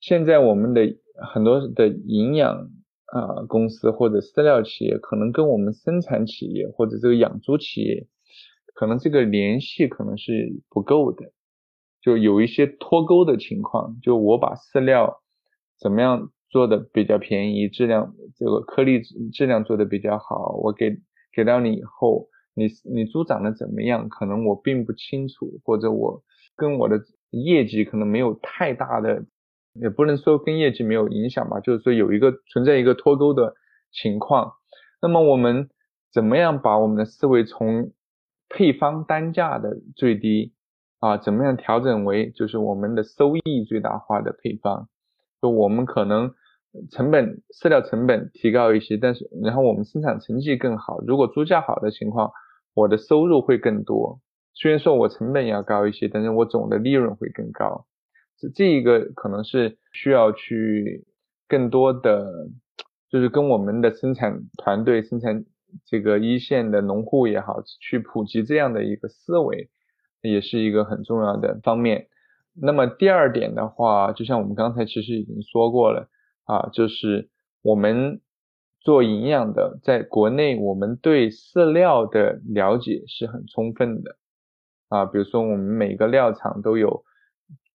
[0.00, 0.96] 现在我们的
[1.32, 2.70] 很多的营养
[3.06, 8.06] 啊公司或者饲料企业，可能跟我们生产企业或者这个养猪企业，
[8.74, 11.32] 可能这个联系可能是不够的，
[12.00, 13.98] 就有一些脱钩的情况。
[14.00, 15.20] 就我把饲料
[15.78, 19.00] 怎么样做的比较便宜，质量这个颗粒
[19.32, 20.96] 质量做的比较好，我给
[21.34, 22.28] 给到你以后。
[22.52, 24.08] 你你猪长得怎么样？
[24.08, 26.20] 可能我并不清楚，或者我
[26.56, 29.24] 跟我的业绩可能没有太大的，
[29.74, 33.54] 也不能说跟业绩没有影响吧，就是说有一个存在一个脱钩的
[33.92, 34.52] 情况。
[35.02, 35.68] 那么我们
[36.12, 37.92] 怎么样把我们的思维从
[38.48, 40.52] 配方单价的最低
[40.98, 44.88] 啊，怎么样调整为就是我们的收益最大化的配方？
[45.42, 46.32] 就我们可能。
[46.92, 51.00] 成本饲料成本提高一些，但是然后我们生产成绩更好。
[51.04, 52.30] 如果猪价好的情况，
[52.74, 54.20] 我的收入会更多。
[54.54, 57.86] 虽然说我成本要高一些，但是我总的利润会更高。
[58.48, 61.04] 这一个可能是需要去
[61.46, 62.48] 更多的，
[63.10, 65.44] 就是跟我们的生产团队、生产
[65.84, 69.68] 这个一线的农户也好，去普及这样的一个思维，
[70.22, 72.08] 也是一个很重要的方面。
[72.54, 76.08] 那么第二点的话，就像我们刚才其实已经说过了。
[76.44, 77.28] 啊，就是
[77.62, 78.20] 我们
[78.80, 84.16] 做营养的，在国内我们对饲料的了解是很充分的
[84.88, 85.04] 啊。
[85.04, 87.04] 比如说，我们每个料厂都有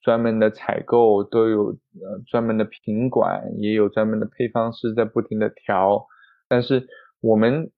[0.06, 6.06] 专门的采购，都有呃专门的品管，也有专门的配方师在不停的调。
[6.47, 6.88] 但是
[7.22, 7.72] 我们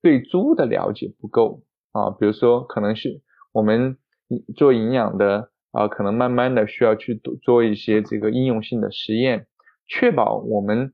[0.00, 2.10] 对猪的了解不够啊。
[2.12, 3.22] 比如说，可能是
[3.52, 3.96] 我们
[4.54, 9.48] 做营养的啊，可能慢慢的需要去做一些这个应用性的实验。
[9.88, 10.92] 确保我们，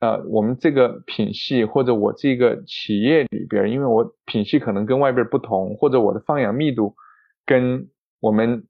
[0.00, 6.94] 呃，我们这个品系或者我这个企业里边，因为我品系可能跟外边不同，或者我的放养密度
[7.46, 7.88] 跟
[8.20, 8.66] 我们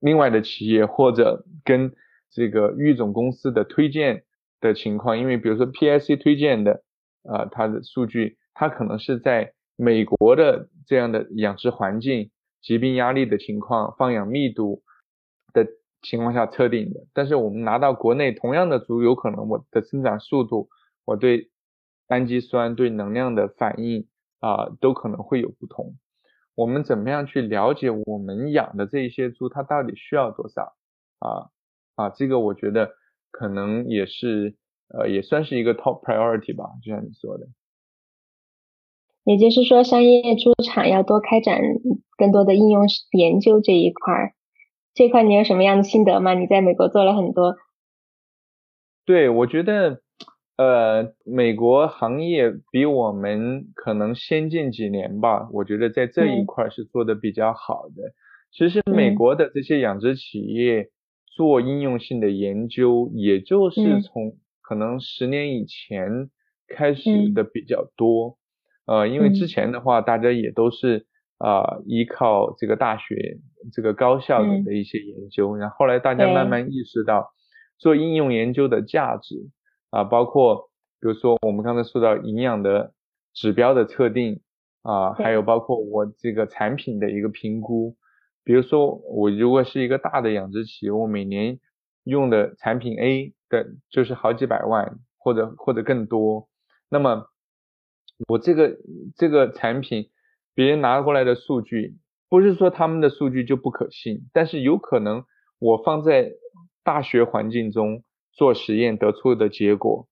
[0.00, 1.92] 另外的企业或者跟
[2.30, 4.24] 这个育种公司的推荐
[4.60, 6.82] 的情况，因为比如说 PIC 推荐的，
[7.22, 12.30] 呃，它的数据，它可能是在美国的这样的养殖环境、
[12.62, 14.82] 疾病压力的情况、放养密度
[15.52, 15.66] 的。
[16.00, 20.68] 情况下测定的，但是我们拿到国内同样的猪，有可能我的生长速度，
[21.04, 21.50] 我对
[22.06, 24.06] 氨基酸、对能量的反应
[24.38, 25.96] 啊，都可能会有不同。
[26.58, 30.74] 我们怎么样去了解我们养的这一些猪，它到底需要多少
[31.20, 31.54] 啊？
[31.94, 32.90] 啊，这个我觉得
[33.30, 34.56] 可能也是
[34.88, 37.46] 呃，也算是一个 top priority 吧，就像你说的。
[39.22, 41.60] 也就是说，商业猪场要多开展
[42.16, 44.34] 更多的应用研究这一块儿。
[44.94, 46.34] 这块你有什么样的心得吗？
[46.34, 47.54] 你在美国做了很多。
[49.04, 50.02] 对，我觉得，
[50.58, 55.48] 呃，美国行业比我们可能先进几年吧。
[55.52, 58.12] 我觉得在这一块是做的比较好的。
[58.50, 60.88] 其实美国的这些养殖企业
[61.36, 66.28] 做应用性的研究，也就是从可能十年以前
[66.66, 68.36] 开始的比较多。
[68.84, 71.06] 呃，因为之前的话，大家也都是
[71.38, 73.38] 啊依靠这个大学
[73.72, 77.28] 这个高校的一些研究，然后后来大家慢慢意识到
[77.78, 79.36] 做应用研究的价值
[79.90, 80.70] 啊，包括
[81.00, 82.92] 比如说我们刚才说到营养的
[83.34, 84.40] 指标的测定
[84.82, 87.96] 啊，还有包括我这个产品的一个评估，
[88.44, 91.60] 比如说我如果是一个大的养殖企业，我每年
[92.04, 96.48] 用的产品 A 的就是好几百万或者或者更多，
[96.88, 97.26] 那么。
[98.26, 98.76] 我这个
[99.16, 100.10] 这个产品，
[100.52, 105.22] 别人拿过来的数据，不是说他们的数据就不可信，但是有可能
[105.60, 106.32] 我放在
[106.82, 108.02] 大学环境中
[108.38, 110.06] 做实验得出的结果，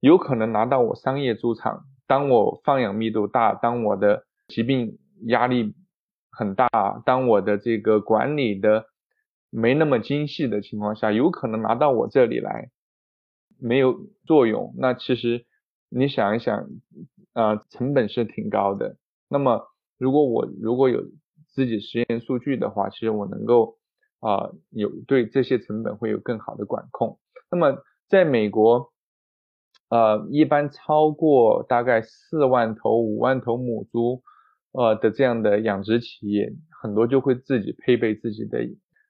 [0.00, 5.74] 有可能拿到我商业猪场，当我放养密度大，当我的疾病压力
[6.30, 6.68] 很大，
[7.04, 8.86] 当我的这个管理的
[9.50, 12.70] 没那么精细的情况下，有可能拿到我这里来
[13.60, 14.74] 没有作用。
[14.78, 15.44] 那其实
[15.90, 16.66] 你想一想。
[17.36, 18.96] 呃，成本是挺高的。
[19.28, 19.68] 那么，
[19.98, 21.02] 如果我如果有
[21.48, 23.76] 自己实验数据的话，其实我能够
[24.20, 27.18] 啊有对这些成本会有更好的管控。
[27.50, 27.78] 那么，
[28.08, 28.92] 在美国，
[29.88, 34.22] 呃，一般超过大概四万头、五万头母猪，
[34.72, 38.60] 呃的这样的养殖企业，很多就会自己配备自己的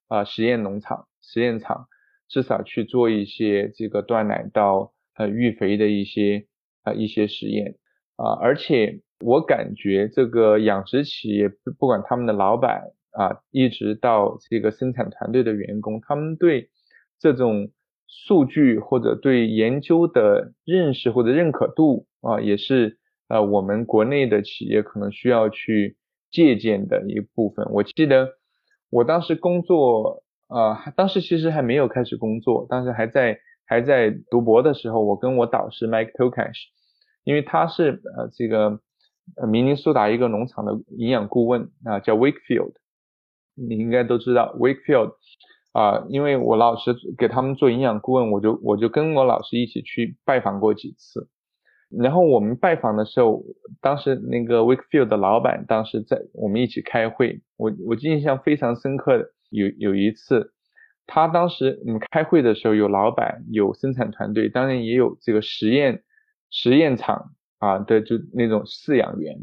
[0.09, 1.89] 啊实验农场、实验场，
[2.29, 6.47] 至少去做一些这个断奶到呃育肥的一些
[6.83, 7.77] 啊一些实验。
[8.17, 16.71] 啊，而且我感觉这个养殖企业，不管他们的老板啊，一直到这个生产团队的员工，他们对
[17.19, 17.71] 这种
[18.07, 22.99] 数据或者对研究的认识或者认可度啊，也是
[23.29, 25.97] 呃我们国内的企业可能需要去
[26.31, 27.67] 借鉴的一部分。
[27.73, 28.31] 我记得
[28.91, 36.75] 我当时工作啊，当时其实还没有开始工作，当时还在还在读博的时候，我跟我导师 Mike Tokash。
[37.25, 38.79] 因为他是呃这个
[39.37, 42.75] 呃明尼苏达一个农场的营养顾问啊，叫 Wakefield，
[43.57, 45.15] 你应该都知道 Wakefield
[45.77, 51.29] 啊，因为我老师给他们做营养顾问，我就我就跟我老师一起去拜访过几次。
[51.91, 53.45] 然后我们拜访的时候，
[53.81, 60.53] 当时那个 Wakefield 的老板当时在我们一起开会，我我印象非常深刻的有有一次，
[61.07, 66.03] 他当时我们开会的时候有老板有生产团队，当然也有这个实验。
[66.49, 69.37] 实验场啊的就那种饲养员，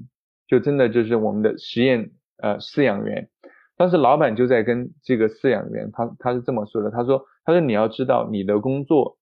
[0.47, 3.29] 就真的就是我们的实验呃饲养员。
[3.75, 9.17] 当时老板就在跟这个饲养员，他他是这么说的，他说他说你要知道你的工作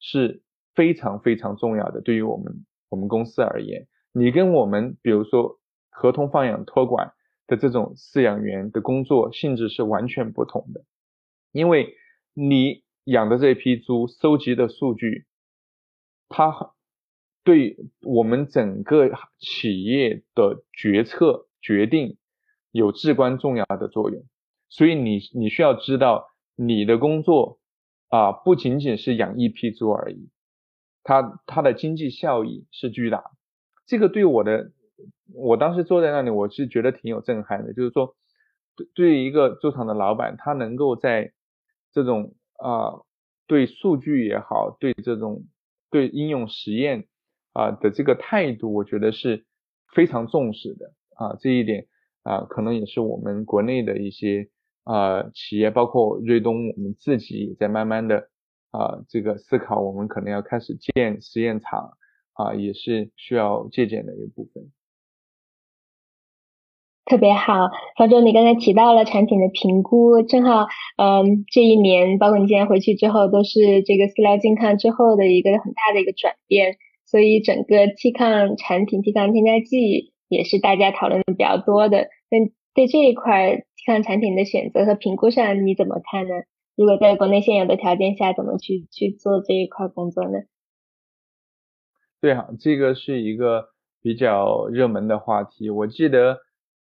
[0.00, 0.42] 是
[0.74, 5.58] 非常非常重要的，对于我们我们公司而言，你跟我们比如说
[5.90, 7.12] 合同放养托管
[7.46, 10.84] 的这种饲养员的工作性质是完全不同的，
[11.52, 11.94] 因为
[12.34, 15.26] 你养的这批猪收集的数据，
[16.28, 16.72] 它。
[17.44, 22.16] 对我们整个企业的决策决定
[22.72, 24.24] 有至关重要的作用，
[24.68, 27.60] 所以你你需要知道你的工作
[28.08, 30.30] 啊不仅仅是养一批猪而已，
[31.04, 33.22] 它它的经济效益是巨大。
[33.86, 34.72] 这个对我的，
[35.34, 37.72] 我当时坐在那里，我是觉得挺有震撼的。
[37.72, 38.16] 就是说，
[38.74, 41.32] 对对于一个猪场的老板，他能够在
[41.92, 43.04] 这种啊
[43.46, 45.44] 对数据也好，对这种
[45.90, 47.06] 对应用实验。
[47.54, 49.44] 啊的这个态度，我觉得是
[49.94, 51.86] 非常重视的啊，这一点
[52.22, 54.48] 啊，可能也是我们国内的一些
[54.84, 58.28] 啊企业，包括瑞东，我们自己也在慢慢的
[58.70, 61.98] 啊这个思考，我们可能要开始建实验场
[62.34, 64.70] 啊，也是需要借鉴的一部分。
[67.04, 70.66] 特别好，方舟，你刚才提到了产品的评估，正好，
[70.96, 76.76] 嗯，这一年，包括你今天回去之后，都是这个饲料健康之后的一个很大的一个转变。
[77.04, 82.08] 所以整个替抗产品、替抗添加剂也是大家讨论的比较多的。
[82.30, 82.38] 那
[82.74, 86.34] 对这一块替抗产品的选择和评估上，你怎么看呢？
[86.74, 90.38] 如果在国内现有的条件下，怎么去去做这一块工作呢？
[92.20, 93.66] 对啊，这个是一个
[94.00, 95.68] 比较热门的话题。
[95.68, 96.38] 我记得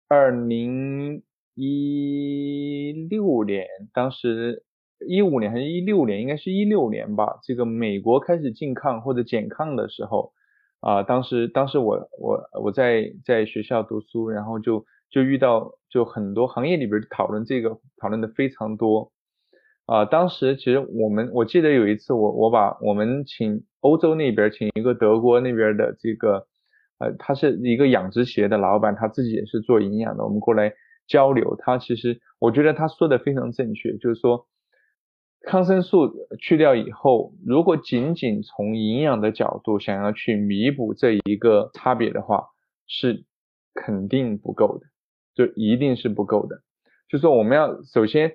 [0.08, 1.22] 二零
[1.54, 4.64] 一六年，当时
[5.06, 7.40] 一五年还是一六年，应该是一六年吧。
[7.42, 10.32] 这个美国开始禁抗或者减抗的时候，
[10.84, 19.10] 啊，当时当时我我我在在学校读书，然后就就遇到就很多行业里边讨论这个，讨论的非常多。
[19.86, 26.46] 啊，当时其实我们我记得有一次，我我把我们请欧洲那边请一个德国那边的这个，
[26.98, 30.74] 呃，他是一个养殖企业的老板，他自己也是做营养的，我们过来
[31.08, 31.56] 交流。
[31.60, 34.46] 他其实我觉得他说的非常正确，就是说
[35.46, 42.48] 抗生素去掉以后，如果仅仅从营养的角度想要去弥补这一个差别的话，
[42.86, 43.24] 是
[43.74, 44.86] 肯定不够的，
[45.34, 46.62] 就一定是不够的。
[47.08, 48.34] 就说我们要首先。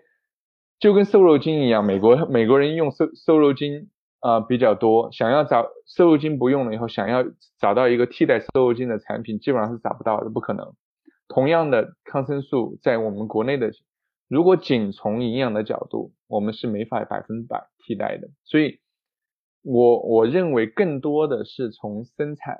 [0.82, 3.90] 就跟瘦肉精一样，美国美国人用瘦瘦肉精
[4.22, 7.26] 啊比较多，想要找瘦肉精不用了以后，想要
[7.60, 10.74] 找到一个替代瘦肉精的产品，基本上是找不到的，不可能。
[11.28, 13.74] 同样的抗生素在我们国内的，
[14.30, 18.30] 如果仅从营养的角度，我们是没法百分百替代的。
[18.46, 18.80] 所以，
[19.64, 22.60] 我我认为更多的是从生产，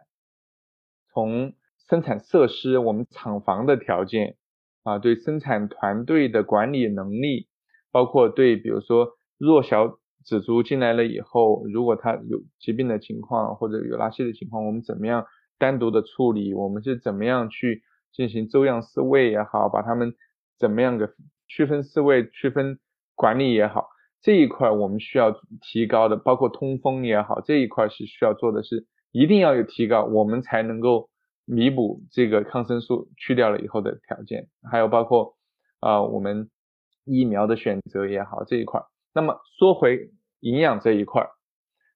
[1.14, 1.54] 从
[1.88, 4.36] 生产设施，我们厂房的条件
[4.84, 7.48] 啊，对生产团队的管理能力。
[7.92, 15.26] 包括对，比如说弱小仔猪进来了以后，如果它有疾病的情况或者有拉稀的情况，我们怎么样
[15.60, 16.54] 单独的处理？
[16.56, 20.14] 我们是怎么样去进行周样饲喂也好，把它们
[20.58, 21.14] 怎么样个
[21.50, 22.80] 区分饲喂、区分
[23.16, 23.90] 管理也好，
[24.22, 31.10] 这一块我们需要提高的，包括通风也好，这一块是需要做的是一定要有提高，我们才能够
[31.44, 34.48] 弥补这个抗生素去掉了以后的条件。
[34.72, 35.36] 还有包括
[35.82, 36.50] 啊，我们。
[37.12, 38.84] 疫苗的选择也好，这一块。
[39.16, 41.28] 那么说回营养这一块，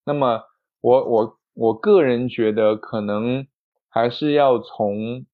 [0.04, 0.42] 那么
[0.82, 3.46] 我我我个人觉得可能
[3.90, 5.28] 还是要从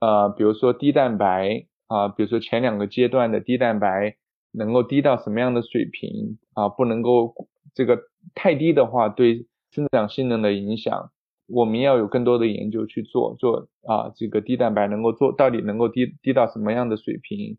[0.00, 4.16] 呃，比如说低蛋白啊，比如说前两个阶段的低蛋白
[4.52, 7.34] 能够低到什么样的水平啊，不能够
[7.74, 8.00] 这个
[8.34, 11.10] 太低的话对生长性能的影响，
[11.46, 17.58] 我们要有更多的研究去做做啊，这个低蛋白能够做到底能够低低到什么样的水平，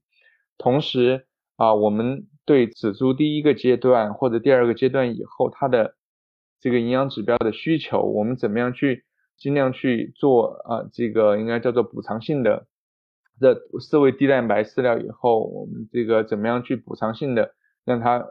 [0.57, 1.27] 同时。
[1.55, 5.95] 啊，我们对仔猪第一个阶段或者第二个阶段以后，它的
[6.59, 9.05] 这个营养指标的需求，我们怎么样去
[9.38, 10.89] 尽量去做啊？
[10.91, 12.65] 这个应该叫做补偿性的
[13.39, 17.53] 这饲喂低蛋白饲料以后，我们这个怎么样去补偿性的
[17.86, 18.25] 让它呃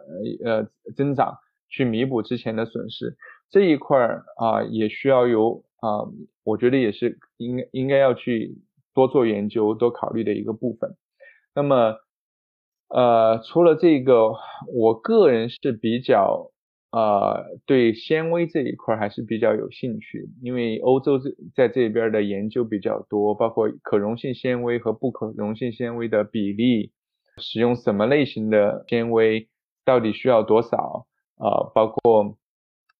[0.44, 1.38] 呃增长，
[1.68, 3.16] 去弥补之前的损失
[3.50, 6.08] 这一块儿啊，也需要有啊，
[6.44, 8.56] 我觉得也是应应该要去
[8.94, 10.96] 多做研究、多考虑的一个部分。
[11.54, 11.96] 那么。
[12.94, 14.34] 呃，除了这个，
[14.70, 16.51] 我个人是比较
[16.92, 26.92] 呃对纤维这一块还是比较有兴趣，因为欧洲这在这边的研究比较多，包括可溶性纤维和不可溶性纤维的比例，
[27.38, 29.48] 使用什么类型的纤维，
[29.84, 31.06] 到底需要多少
[31.38, 31.72] 啊？
[31.74, 32.36] 包括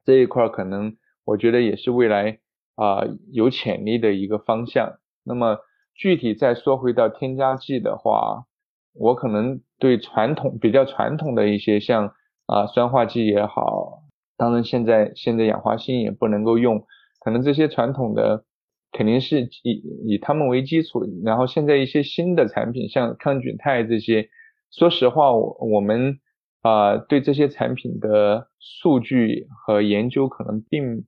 [0.05, 2.39] 这一块可能我觉得也是未来
[2.75, 4.99] 啊有潜力的一个方向。
[5.25, 5.59] 那么
[5.95, 8.47] 具体再说回到添加剂的话。
[8.95, 12.13] 我可能对传统比较传统的一些像
[12.53, 14.03] 啊酸化剂也好，
[14.37, 16.85] 当然现在现在氧化锌也不能够用，
[17.21, 18.45] 可能这些传统的
[18.93, 24.29] 肯定是以以它们为基础，然后现在一些新的产品像抗菌肽这些，
[24.71, 26.19] 说实话我我们
[26.61, 31.07] 啊对这些产品的数据和研究可能并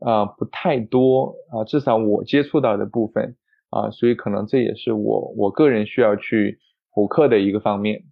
[0.00, 3.36] 啊不太多啊，至少我接触到的部分
[3.70, 6.58] 啊，所以可能这也是我我个人需要去。
[6.96, 8.04] 补课的一个方面，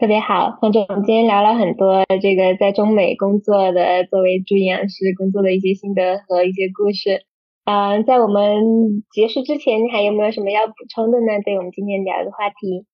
[0.00, 7.24] 特别好，方总，今天聊了很多这个在中美工作的，作为猪营养师工作的一些心得和一些故事。
[7.64, 11.42] 嗯，在我们结束之前，你还有没有什么要补充的呢？
[11.44, 12.86] 对我们今天聊的话题，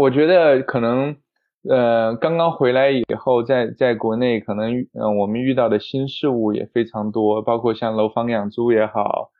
[0.00, 1.16] 我觉得可能，
[1.68, 9.30] 呃，刚刚回来以后，在在国内可能，嗯，我们遇到的新事物也非常多，包括像楼房养猪也好。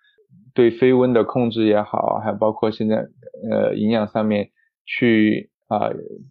[0.53, 3.07] 对飞温的控制也好，还包括现在
[3.49, 4.49] 呃营养上面
[4.85, 5.89] 去啊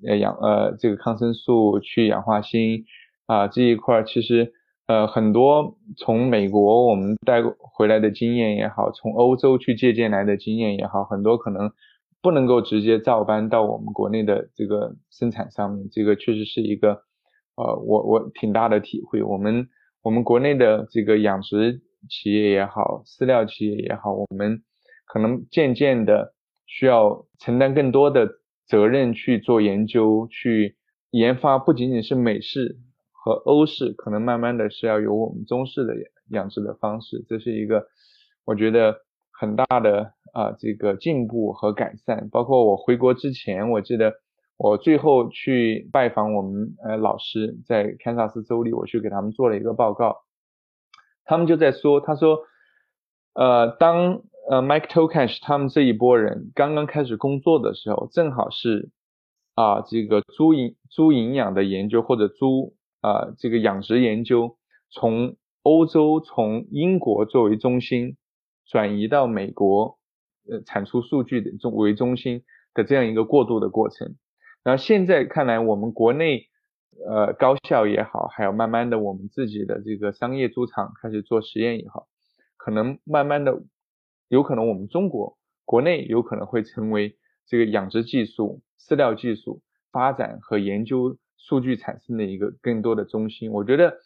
[0.08, 2.86] 呃养呃这个抗生素去氧化锌
[3.26, 4.54] 啊这一块，其实
[4.86, 11.72] 呃很多从美国我们带回来的经验也好，从欧洲去借鉴来的经验也好，很多可能
[12.22, 17.02] 不能够直接照搬到我们国内的这个生产上面，这个确实是一个
[17.56, 19.24] 呃我我挺大的体会。
[19.24, 19.68] 我们
[20.04, 21.82] 我们国内的这个养殖。
[22.10, 24.64] 企业也好，饲料企业也好，我们
[25.06, 26.34] 可能渐渐的
[26.66, 28.26] 需要承担更多的
[28.70, 30.78] 责任去做研究，去
[31.10, 32.78] 研发不仅仅是美式
[33.12, 35.96] 和欧式可能慢慢的是要有我们中式的
[36.30, 37.88] 养殖的方式，这是一个
[38.46, 38.96] 我觉得
[39.32, 42.30] 很大的啊这个进步和改善。
[42.30, 44.14] 包括我回国之前，我记得
[44.56, 50.18] 我最后去拜访我们呃老师在堪萨斯州里，我去给他们做了一个报告，
[51.26, 52.40] 他们就在说，他说，
[53.34, 58.90] 呃，当呃 Mike Tokash 他们这一波人刚刚开始工作的时候，正好是
[59.54, 62.76] 啊这个猪营猪营养的研究或者猪。
[63.02, 64.58] 啊，这个养殖研究
[64.92, 68.18] 从欧洲、从英国作为中心
[68.66, 69.98] 转移到美国，
[70.52, 72.44] 呃，产出数据的中为中心
[72.74, 74.18] 的这样一个过渡的过程。
[74.66, 76.50] 然后现在看来，我们国内
[77.10, 82.08] 呃高校也好，还有慢慢的我们自己的这个商业猪场开始做实验也好，
[82.58, 83.62] 可能慢慢的
[84.30, 89.62] 有可能我们中国国内有可能会成为这个养殖技术、饲料技术
[89.92, 91.18] 发展和研究。
[91.42, 93.98] 数据产生的一个更多的中心，我觉得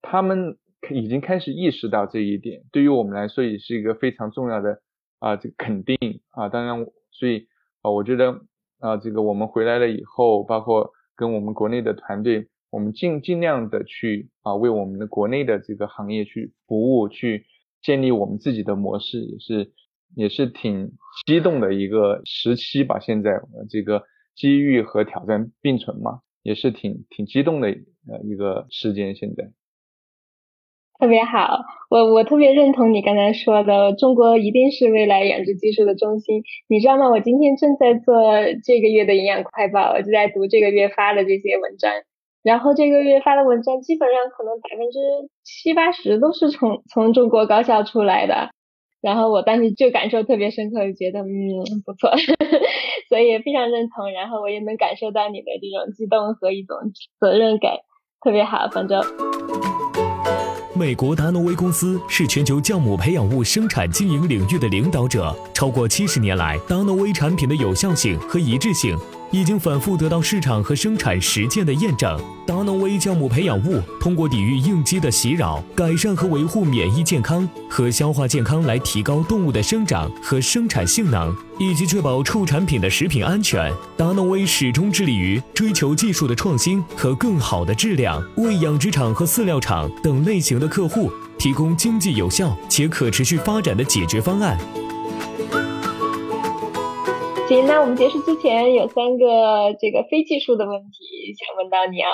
[0.00, 0.56] 他们
[0.88, 4.80] 已经开始意识到这一点，对于我们来说也是一个非常重要的
[5.18, 5.98] 啊，这个肯定
[6.30, 7.48] 啊，当然，所以
[7.82, 8.40] 啊，我觉得
[8.78, 17.44] 啊，这个我们回来了以后，包括跟我们国内的团队，我们尽尽量的去啊，为我们的国内的这个行业去服务，去
[17.86, 19.72] 建立我们自己的模式，也是
[20.16, 20.90] 也是挺
[21.24, 22.98] 激动的一个时期吧。
[22.98, 24.02] 现在这个
[24.34, 26.20] 机遇和挑战并存嘛。
[26.46, 27.66] 也是挺挺激动的
[28.06, 29.50] 呃一个时间，现在
[30.96, 31.58] 特别好，
[31.90, 36.44] 我我特别认同你刚才说的，中国一定是未来养殖技术的中心。
[36.68, 37.10] 你知道吗？
[37.10, 38.14] 我今天正在做
[38.62, 41.90] 这个月的营养快报，我就在读这个月发的这些文章，
[42.46, 44.98] 然后这个月发的文章基本上可能百分之
[45.42, 48.50] 七八十都是从从中国高校出来的。
[49.00, 52.12] 然后我当时就感受特别深刻，就觉得嗯不错，
[53.10, 54.12] 所以非常认同。
[54.12, 56.76] 然后我也能感受到你的这种激动和一种
[57.18, 57.78] 责任感，
[58.20, 58.68] 特别好。
[58.70, 59.02] 反正，
[60.72, 68.96] 美国达诺威公司是全球酵母培养物生产经营领域的领导者，超过七十年来，达诺威产品的有效性和一致性。
[69.30, 72.18] 已经反复得到市场和生产实践的验证。
[72.46, 83.72] 达诺威酵母培养物通过抵御应激的袭扰，改善和维护免疫健康和消化健康，来提高动物的生长和生产性能，以及确保畜产品的食品安全。
[83.96, 94.56] 达诺威始终致力于追求技术的创新和更好的质量，为养殖场和饲料厂等类型的客户提供经济有效且可持续发展的解决方案。
[97.48, 102.10] 行，那我们结束之前有三个这个非技术的问题想问到你啊。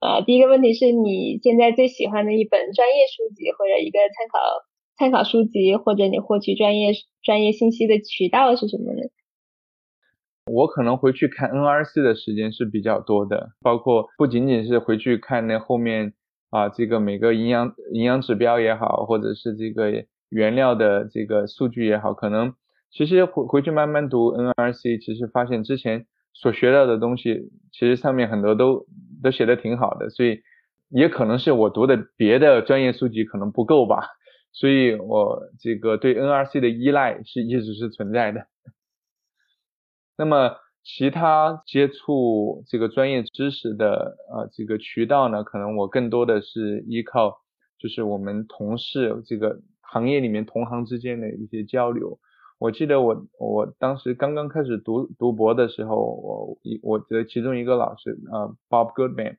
[0.00, 4.38] 呃，第一个问题是你现在最喜欢的一本专业书籍或者一个参考
[4.98, 9.08] 参考书籍，或者你获取专业专业信息的渠道是什么呢？
[10.52, 16.12] 我可能回去看 NRC 的时间是比较多的，包括不仅仅是回去看那后面
[16.50, 22.52] 啊这个每个营养营养指标也好，或者是这个原料的这个数据也好，可能。
[22.96, 28.86] 其实回回去慢慢读 NRC，其实发现之前所学到的东西，其实上面很多都
[29.20, 30.42] 都写的挺好的，所以
[30.90, 34.06] 也可能是我读的别的专业书籍可能不够吧，
[34.54, 38.46] 所以我这个对 NRC 的依赖是一直是存在的。
[40.16, 47.40] 那么其他接触这个专业知识的呃这个渠道呢，可能我更多的是依靠
[47.76, 52.20] 就是我们同事这个行业里面同行之间的一些交流。
[52.58, 59.36] 我记得我我当时刚刚开始读读博的时候，我一我的其中一个老师呃，Bob Goodman，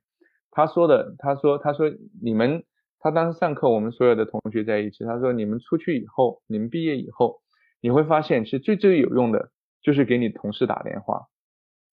[0.52, 1.90] 他说的，他说他说
[2.22, 2.64] 你们，
[3.00, 7.42] 他当时上课，我们所有的同学在一起，他说你们出去以后，你们毕业以后，
[7.82, 9.50] 你会发现，其实最最有用的
[9.82, 11.28] 就是给你同事打电话，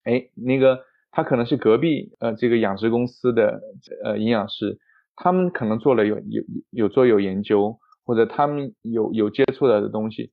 [0.03, 3.61] 哎，那个他可能是隔壁呃这个养殖公司的
[4.03, 4.77] 呃营养师，
[5.15, 10.31] 他们可能做了有有有做有研究，或者他们有有接触到的东西。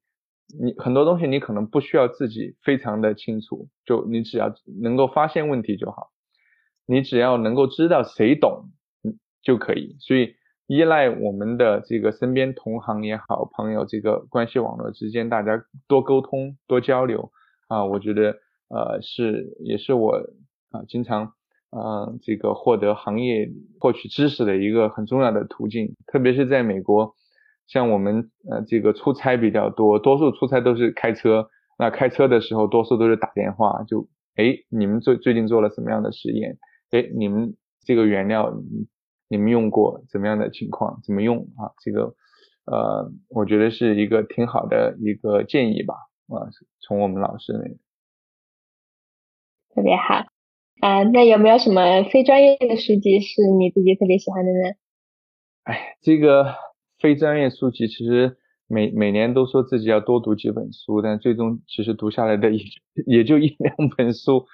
[0.59, 6.11] 你很多东西你可能不需要自己非常的清楚，就你只要能够发现问题就好，
[6.87, 8.71] 你只要能够知道谁懂，
[9.43, 9.97] 就可以。
[10.01, 10.35] 所以
[10.67, 17.31] 依赖我们的这个身边同行也好，朋友这个关系网络之间，大家多沟通多交流
[17.69, 18.37] 啊，我觉得
[18.69, 20.17] 呃是也是我
[20.71, 21.35] 啊经常
[21.71, 27.15] 啊这个获得行业获取知识的一个很重要的途径，特别是在美国。
[27.71, 31.49] 像我们呃这个出差比较多，多数出差都是开车。
[31.79, 36.59] 那开车的时候，多数都是打电话，就哎你们最最近做了什么样的实验？
[36.91, 38.53] 哎你们这个原料
[39.29, 41.01] 你们用过怎么样的情况？
[41.05, 41.71] 怎么用啊？
[41.83, 42.15] 这个
[42.67, 45.95] 呃我觉得是一个挺好的一个建议吧
[46.27, 46.51] 啊，
[46.81, 47.63] 从我们老师那
[49.75, 50.27] 特别好。
[50.81, 54.75] 啊，那有没有什么非专业的书籍是你自己特别喜欢的呢？
[55.65, 56.55] 哎，这个
[57.01, 58.37] 非专业书籍其实
[58.69, 62.63] 每每年都说自己要多读几本书，但最终其实读下来的也
[63.07, 64.45] 也就一两本书。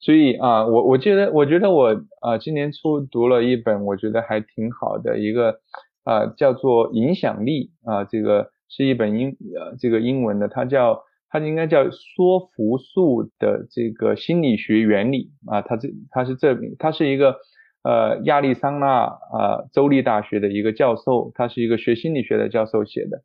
[0.00, 5.60] 所以啊，我我记得我觉得我啊今年初读了一本我觉得还挺好的一个
[6.02, 17.36] 啊叫做影响力啊，这个是一本英呃这个英文的，它叫它应该叫说服术的这个心理学原理啊，它这它是这它是一个
[17.84, 23.22] 呃亚利桑那啊州立大学的一个教授，他是一个学心理学的教授写的，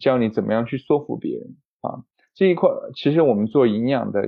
[0.00, 2.02] 教你怎么样去说服别人啊
[2.34, 4.22] 这一块，其实我们做营养的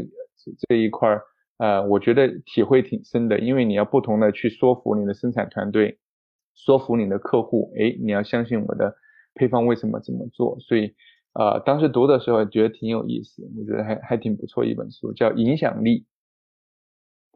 [0.69, 1.19] 这一块。
[1.59, 5.99] 呃，我觉得体会挺深的，因为你要不同的去说服你的生产团队，
[6.57, 8.97] 说服你的客户，哎，你要相信我的
[9.35, 10.59] 配方为什么这么做。
[10.59, 10.93] 所以，
[11.35, 16.01] 呃，当时读的时候觉得挺有意思，我觉得还还挺不错一本书，叫《影响力》，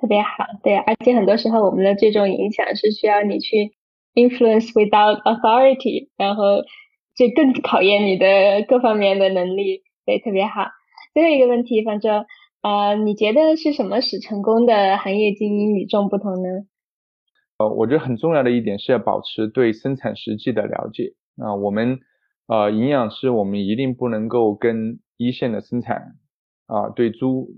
[0.01, 0.45] 特别好。
[0.63, 3.75] 对，而且很多时候我们的这种影响是需要你去
[4.15, 6.63] influence without authority，然后
[7.15, 9.83] 就更考验你的各方面的能力。
[10.05, 10.69] 对，特别好。
[11.15, 12.11] 最后一个问题，方舟。
[12.63, 16.49] 呃，你觉得是什么使成功的行业精英与众不同呢？
[17.59, 21.55] 呃，我觉得很重要的一点是要保持对生产实际的了解啊。
[21.55, 22.01] 我们
[22.49, 26.17] 呃营养师，我们一定不能够跟一线的生产
[26.67, 27.51] 啊对猪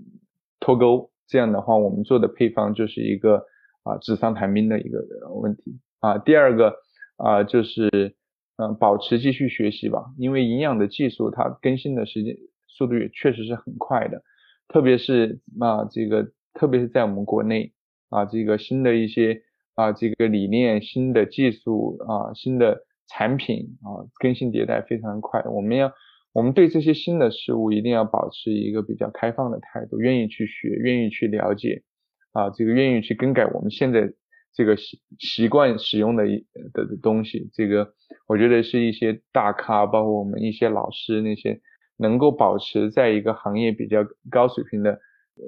[0.59, 3.45] 脱钩，这样的话，我们做的配方就是一个
[3.83, 4.99] 啊纸上谈兵的一个
[5.35, 6.17] 问题啊。
[6.17, 6.75] 第二个
[7.17, 8.15] 啊就是
[8.57, 12.35] 嗯保持继续学习吧，因为营养的技术它更新的时间
[12.67, 14.23] 速度也确实是很快的。
[14.67, 17.73] 特别是啊，这个特别是在我们国内
[18.09, 19.41] 啊，这个新的一些
[19.75, 25.41] 啊，这个理念、新的技术啊、新的产品啊，更新迭代非常快。
[25.45, 25.91] 我们要，
[26.39, 31.83] 我们对这些新的事物一定要保持一个比较开放的态度，愿意去学，愿意去了解
[32.31, 34.13] 啊，这个愿意去更改我们现在
[34.53, 37.49] 这个习习惯使用的一的东西。
[37.53, 37.93] 这个
[38.25, 41.59] 我觉得是一些大咖，包括我们一些老师那些。
[42.01, 45.01] 能够保持在一个行业比较高水平的，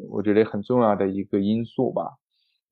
[0.09, 2.03] 我觉得很重要的一个因素吧。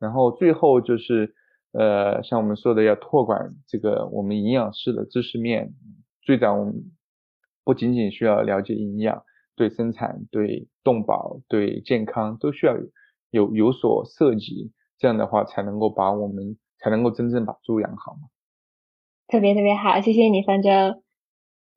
[0.02, 1.34] 然后最后就是，
[1.72, 5.72] 呃，像我们说的要拓展这个我们营养师的知识面。
[6.22, 6.74] 最早我们
[7.70, 9.22] 不仅仅需要了解营养，
[9.56, 12.76] 对生产、对动保、对健康都需要
[13.30, 18.22] 有有所涉及，这样的话才能够把我们才能够真正把猪养好嘛。
[19.28, 20.72] 特别特别好，谢谢你，方舟。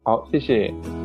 [0.02, 1.01] 好，谢谢。